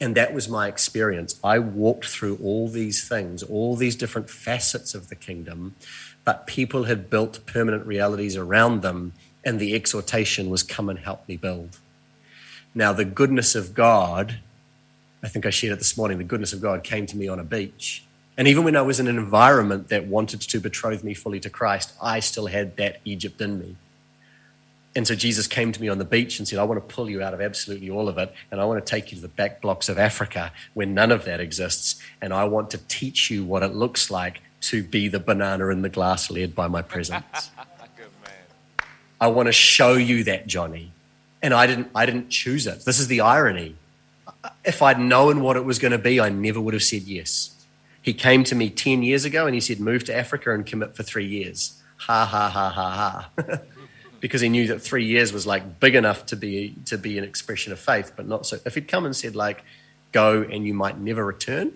[0.00, 1.38] And that was my experience.
[1.44, 5.76] I walked through all these things, all these different facets of the kingdom,
[6.24, 9.12] but people had built permanent realities around them
[9.44, 11.78] and the exhortation was, Come and help me build.
[12.74, 14.38] Now, the goodness of God,
[15.22, 17.38] I think I shared it this morning, the goodness of God came to me on
[17.38, 18.04] a beach.
[18.38, 21.50] And even when I was in an environment that wanted to betroth me fully to
[21.50, 23.76] Christ, I still had that Egypt in me.
[24.94, 27.08] And so Jesus came to me on the beach and said, I want to pull
[27.08, 28.32] you out of absolutely all of it.
[28.50, 31.24] And I want to take you to the back blocks of Africa where none of
[31.24, 32.02] that exists.
[32.20, 35.82] And I want to teach you what it looks like to be the banana in
[35.82, 37.50] the glass led by my presence.
[39.22, 40.90] I want to show you that, Jonny.
[41.42, 42.84] And I didn't, I didn't choose it.
[42.84, 43.76] This is the irony.
[44.64, 47.54] If I'd known what it was going to be, I never would have said yes.
[48.02, 50.96] He came to me 10 years ago and he said, move to Africa and commit
[50.96, 51.80] for three years.
[51.98, 53.60] Ha, ha, ha, ha, ha.
[54.20, 57.22] because he knew that three years was like big enough to be, to be an
[57.22, 58.58] expression of faith, but not so.
[58.66, 59.62] If he'd come and said, like,
[60.10, 61.70] go and you might never return,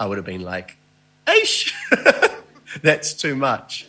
[0.00, 0.78] I would have been like,
[1.26, 1.70] Aish,
[2.82, 3.88] that's too much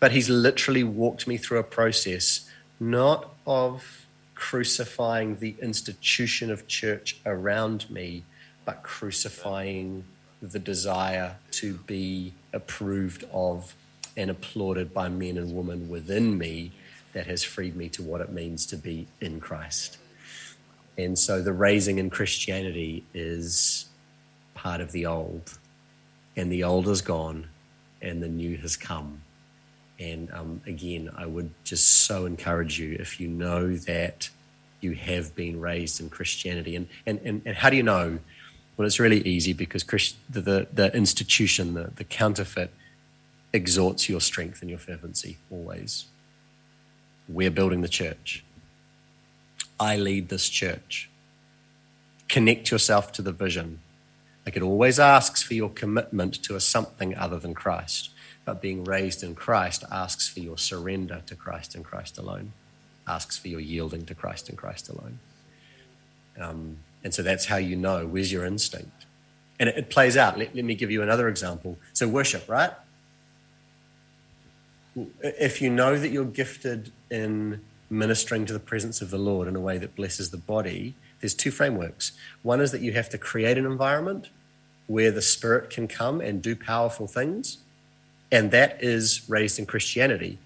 [0.00, 7.18] but he's literally walked me through a process not of crucifying the institution of church
[7.24, 8.22] around me,
[8.64, 10.04] but crucifying
[10.42, 13.74] the desire to be approved of
[14.16, 16.70] and applauded by men and women within me
[17.14, 19.96] that has freed me to what it means to be in Christ.
[20.98, 23.86] And so the raising in Christianity is
[24.54, 25.58] part of the old,
[26.36, 27.48] and the old is gone,
[28.02, 29.22] and the new has come
[29.98, 34.28] And um, again, I would just so encourage you if you know that
[34.80, 36.76] you have been raised in Christianity.
[36.76, 38.18] And, and, and, and how do you know?
[38.76, 42.70] Well, it's really easy because Christ, the, the, the institution, the, the counterfeit,
[43.52, 46.06] exhorts your strength and your fervency always.
[47.28, 48.44] We're building the church.
[49.80, 51.08] I lead this church.
[52.28, 53.80] Connect yourself to the vision.
[54.44, 58.10] Like it always asks for your commitment to a something other than Christ.
[58.46, 62.52] But being raised in Christ asks for your surrender to Christ and Christ alone,
[63.06, 65.18] asks for your yielding to Christ and Christ alone.
[66.40, 69.04] Um, and so that's how you know where's your instinct.
[69.58, 70.38] And it, it plays out.
[70.38, 71.76] Let, let me give you another example.
[71.92, 72.70] So, worship, right?
[75.22, 79.56] If you know that you're gifted in ministering to the presence of the Lord in
[79.56, 82.12] a way that blesses the body, there's two frameworks.
[82.42, 84.28] One is that you have to create an environment
[84.86, 87.58] where the Spirit can come and do powerful things
[88.32, 90.38] and that is raised in Christianity.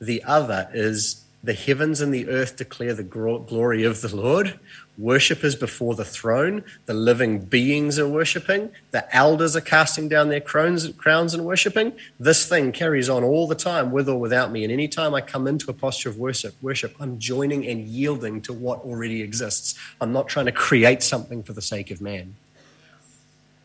[0.00, 4.58] The other is the heavens and the earth declare the glory of the Lord.
[4.98, 6.64] Worship is before the throne.
[6.86, 8.70] The living beings are worshiping.
[8.90, 11.92] The elders are casting down their crowns, crowns and worshiping.
[12.18, 14.64] This thing carries on all the time, with or without me.
[14.64, 18.52] And anytime I come into a posture of worship, worship, I'm joining and yielding to
[18.54, 19.78] what already exists.
[20.00, 22.34] I'm not trying to create something for the sake of man.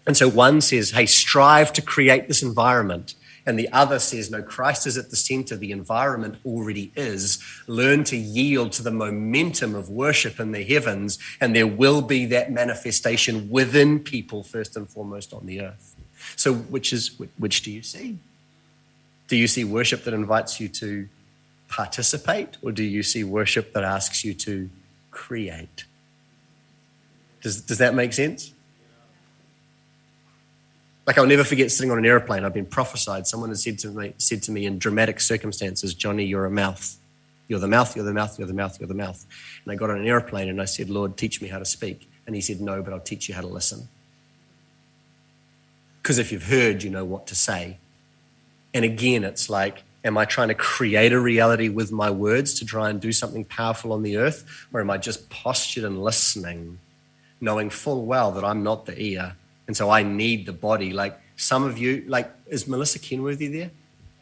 [0.05, 3.15] And so one says, hey, strive to create this environment
[3.45, 7.43] and the other says, no, Christ is at the center, the environment already is.
[7.67, 12.25] Learn to yield to the momentum of worship in the heavens, and there will be
[12.27, 15.95] that manifestation within people, first and foremost on the earth.
[16.35, 18.19] So, which is which do you see?
[19.27, 21.07] Do you see worship that invites you to
[21.67, 24.69] participate, or do you see worship that asks you to
[25.09, 25.85] create?
[27.41, 28.53] Does, does that make sense?
[31.07, 32.45] Like I'll never forget sitting on an airplane.
[32.45, 33.27] I've been prophesied.
[33.27, 36.97] Someone had said to me, said to me in dramatic circumstances, Jonny, you're a mouth.
[37.47, 39.25] You're the mouth, you're the mouth, you're the mouth, you're the mouth.
[39.65, 42.09] And I got on an airplane and I said, Lord, teach me how to speak.
[42.25, 43.89] And he said, No, but I'll teach you how to listen.
[46.01, 47.77] Because if you've heard, you know what to say.
[48.73, 52.65] And again, it's like, am I trying to create a reality with my words to
[52.65, 54.67] try and do something powerful on the earth?
[54.71, 56.79] Or am I just postured and listening,
[57.39, 59.35] knowing full well that I'm not the ear,
[59.67, 60.91] and so I need the body.
[60.93, 63.71] Like some of you, like, is Melissa Kenworthy there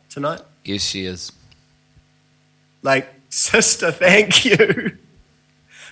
[0.10, 0.42] tonight?
[0.64, 1.32] Yes, she is.
[2.82, 4.98] Like, sister, thank you.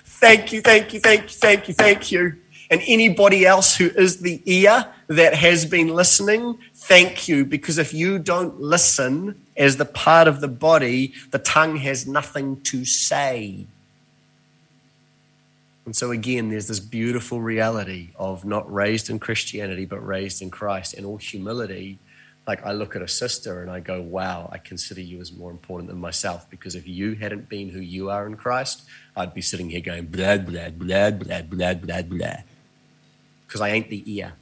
[0.04, 2.36] Thank you, thank you, thank you, thank you, thank you.
[2.70, 7.44] And anybody else who is the ear that has been listening, thank you.
[7.44, 12.60] Because if you don't listen as the part of the body, the tongue has nothing
[12.62, 13.66] to say.
[15.88, 20.50] And so, again, there's this beautiful reality of not raised in Christianity, but raised in
[20.50, 20.92] Christ.
[20.92, 21.98] In all humility,
[22.46, 25.50] like I look at a sister and I go, wow, I consider you as more
[25.50, 26.44] important than myself.
[26.50, 28.82] Because if you hadn't been who you are in Christ,
[29.16, 32.36] I'd be sitting here going, blah, blah, blah, blah, blah, blah, blah.
[33.46, 34.34] Because I ain't the ear.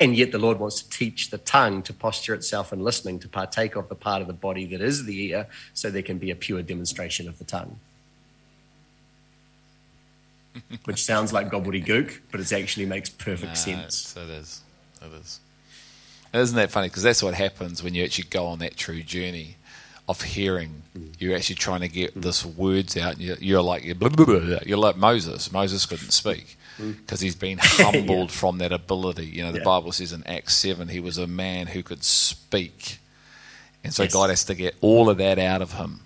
[0.00, 3.28] And yet the Lord wants to teach the tongue to posture itself in listening, to
[3.28, 6.32] partake of the part of the body that is the ear, so there can be
[6.32, 7.78] a pure demonstration of the tongue.
[10.84, 14.16] Which sounds like gobbledygook, but it actually makes perfect no, sense.
[14.16, 14.62] It is.
[15.02, 15.40] It is.
[16.32, 16.88] And isn't that funny?
[16.88, 19.56] Because that's what happens when you actually go on that true journey
[20.08, 20.82] of hearing.
[20.96, 21.14] Mm.
[21.18, 22.22] You're actually trying to get mm.
[22.22, 23.14] this words out.
[23.14, 25.52] And you're, you're like you're, blah, blah, blah, you're, like Moses.
[25.52, 27.22] Moses couldn't speak because mm.
[27.22, 28.36] he's been humbled yeah.
[28.36, 29.26] from that ability.
[29.26, 29.64] You know, the yeah.
[29.64, 32.98] Bible says in Acts seven, he was a man who could speak,
[33.82, 34.12] and so yes.
[34.12, 36.00] God has to get all of that out of him.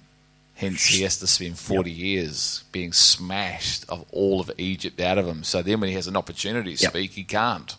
[0.59, 1.99] Hence, he has to spend 40 yep.
[2.01, 5.45] years being smashed of all of Egypt out of him.
[5.45, 6.91] So then, when he has an opportunity to yep.
[6.91, 7.77] speak, he can't.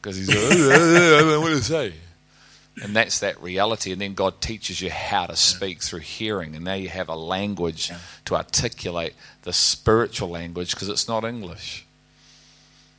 [0.00, 1.94] Because he's like, I don't know what to say.
[2.80, 3.90] And that's that reality.
[3.90, 6.54] And then God teaches you how to speak through hearing.
[6.54, 7.98] And now you have a language yeah.
[8.26, 11.84] to articulate the spiritual language because it's not English.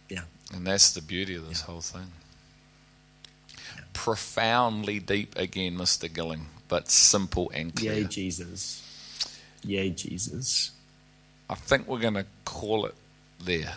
[0.10, 0.24] Yeah.
[0.54, 1.66] And that's the beauty of this yeah.
[1.68, 2.12] whole thing.
[3.78, 3.84] Yeah.
[3.94, 6.14] Profoundly deep again, Mr.
[6.14, 7.94] Gilling but simple and clear.
[7.94, 8.84] Yay, Jesus.
[9.64, 10.72] Yay, Jesus.
[11.50, 12.96] I think we're going to call it
[13.42, 13.76] there.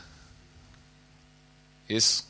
[1.86, 2.24] Yes?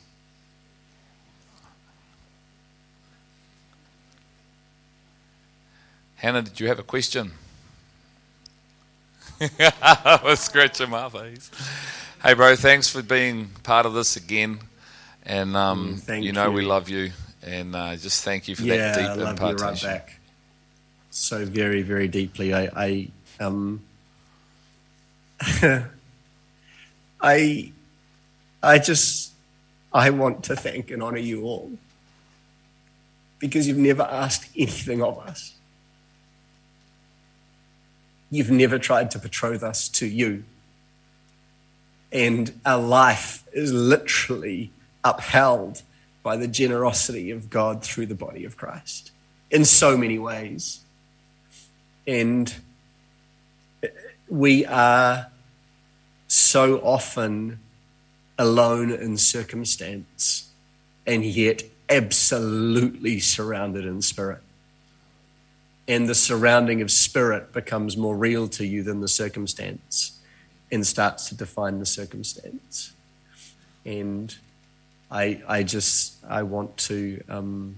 [6.17, 7.31] Hannah, did you have a question?
[9.41, 11.49] I was scratching my face.
[12.21, 14.59] Hey, bro, thanks for being part of this again.
[15.25, 16.51] And um, mm, you know you.
[16.51, 17.09] we love you.
[17.41, 19.87] And uh, just thank you for yeah, that deep I love impartation.
[19.87, 20.18] You right back
[21.11, 22.53] so very, very deeply.
[22.53, 23.07] I, I
[23.39, 23.81] um,
[27.21, 27.71] I,
[28.61, 29.31] I just,
[29.93, 31.71] I want to thank and honor you all
[33.39, 35.53] because you've never asked anything of us.
[38.31, 40.43] You've never tried to betroth us to you.
[42.11, 44.71] And our life is literally
[45.03, 45.81] upheld
[46.21, 49.11] by the generosity of God through the body of Christ
[49.49, 50.81] in so many ways.
[52.09, 52.51] And
[54.27, 55.27] we are
[56.27, 57.59] so often
[58.35, 60.49] alone in circumstance
[61.05, 64.41] and yet absolutely surrounded in spirit.
[65.87, 70.19] And the surrounding of spirit becomes more real to you than the circumstance
[70.71, 72.91] and starts to define the circumstance.
[73.85, 74.35] And
[75.11, 77.75] I, I just, I want to, um,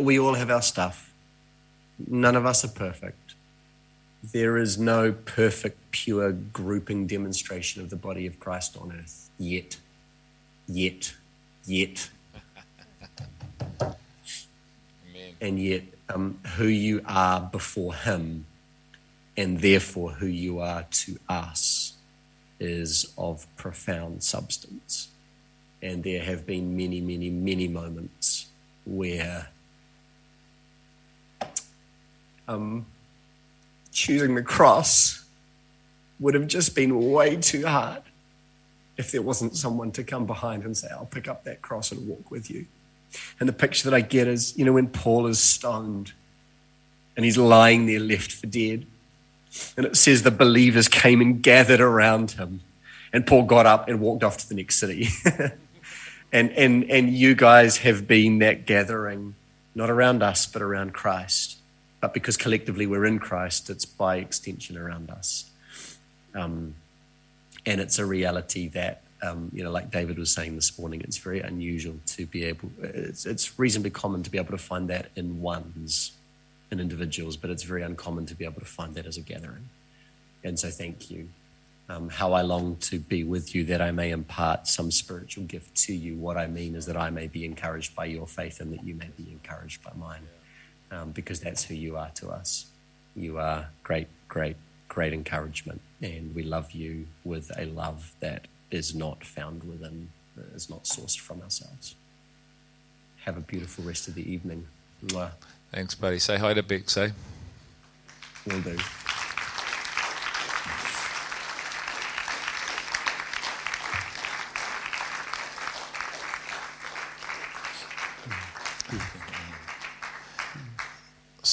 [0.00, 1.11] we all have our stuff.
[1.98, 3.34] None of us are perfect.
[4.32, 9.76] There is no perfect, pure grouping demonstration of the body of Christ on earth yet.
[10.68, 11.14] Yet.
[11.66, 12.10] Yet.
[15.40, 18.46] And yet, um, who you are before Him
[19.36, 21.94] and therefore who you are to us
[22.60, 25.08] is of profound substance.
[25.80, 28.46] And there have been many, many, many moments
[28.84, 29.48] where
[32.48, 32.86] um,
[33.92, 35.24] choosing the cross
[36.20, 38.02] would have just been way too hard
[38.96, 42.06] if there wasn't someone to come behind and say, I'll pick up that cross and
[42.06, 42.66] walk with you.
[43.40, 46.12] And the picture that I get is, you know, when Paul is stoned
[47.16, 48.86] and he's lying there left for dead.
[49.76, 52.60] And it says the believers came and gathered around him.
[53.12, 55.08] And Paul got up and walked off to the next city.
[56.32, 59.34] and, and, and you guys have been that gathering,
[59.74, 61.58] not around us, but around Christ.
[62.02, 65.50] But because collectively we're in Christ, it's by extension around us.
[66.34, 66.74] Um,
[67.64, 71.16] and it's a reality that, um, you know, like David was saying this morning, it's
[71.16, 75.10] very unusual to be able, it's, it's reasonably common to be able to find that
[75.14, 76.12] in ones
[76.72, 79.68] in individuals, but it's very uncommon to be able to find that as a gathering.
[80.42, 81.28] And so, thank you.
[81.88, 85.76] Um, how I long to be with you, that I may impart some spiritual gift
[85.84, 86.16] to you.
[86.16, 88.94] What I mean is that I may be encouraged by your faith and that you
[88.94, 90.22] may be encouraged by mine,
[90.92, 92.66] um, because that's who you are to us.
[93.16, 94.56] You are great, great,
[94.88, 100.08] great encouragement, and we love you with a love that is not found within,
[100.54, 101.94] is not sourced from ourselves.
[103.24, 104.66] Have a beautiful rest of the evening.
[105.06, 105.30] Mwah.
[105.72, 106.18] Thanks, buddy.
[106.18, 107.10] Say hi to Bex, eh?
[108.46, 108.76] Will do.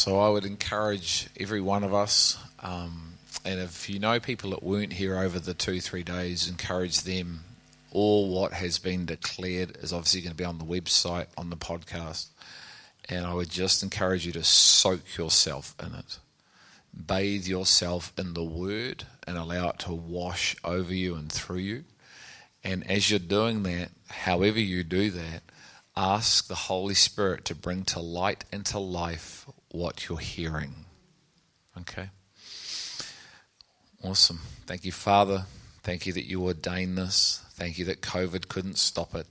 [0.09, 3.13] So I would encourage every one of us, um,
[3.45, 7.41] and if you know people that weren't here over the two, three days, encourage them.
[7.91, 11.57] All what has been declared is obviously going to be on the website, on the
[11.57, 12.29] podcast.
[13.07, 16.17] And I would just encourage you to soak yourself in it.
[16.91, 21.83] Bathe yourself in the Word and allow it to wash over you and through you.
[22.63, 25.43] And as you're doing that, however you do that,
[25.95, 30.85] ask the Holy Spirit to bring to light and to life what you're hearing.
[31.79, 32.09] Okay?
[34.03, 34.39] Awesome.
[34.65, 35.45] Thank you, Father.
[35.83, 37.43] Thank you that you ordained this.
[37.51, 39.27] Thank you that COVID couldn't stop it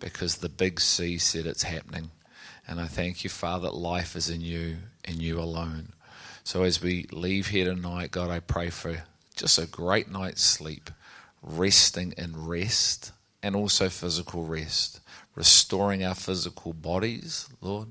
[0.00, 2.10] because the big C said it's happening.
[2.66, 5.92] And I thank you, Father, that life is in you and you alone.
[6.44, 9.04] So as we leave here tonight, God, I pray for
[9.36, 10.90] just a great night's sleep,
[11.42, 13.12] resting in rest
[13.42, 15.00] and also physical rest,
[15.34, 17.88] restoring our physical bodies, Lord.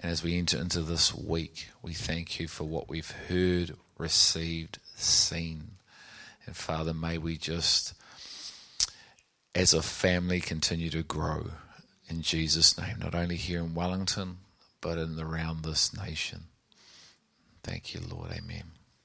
[0.00, 4.78] And as we enter into this week, we thank you for what we've heard, received,
[4.96, 5.72] seen.
[6.46, 7.92] And Father, may we just,
[9.54, 11.50] as a family, continue to grow
[12.08, 14.38] in Jesus' name, not only here in Wellington,
[14.80, 16.44] but in around this nation.
[17.62, 18.32] Thank you, Lord.
[18.32, 18.69] Amen.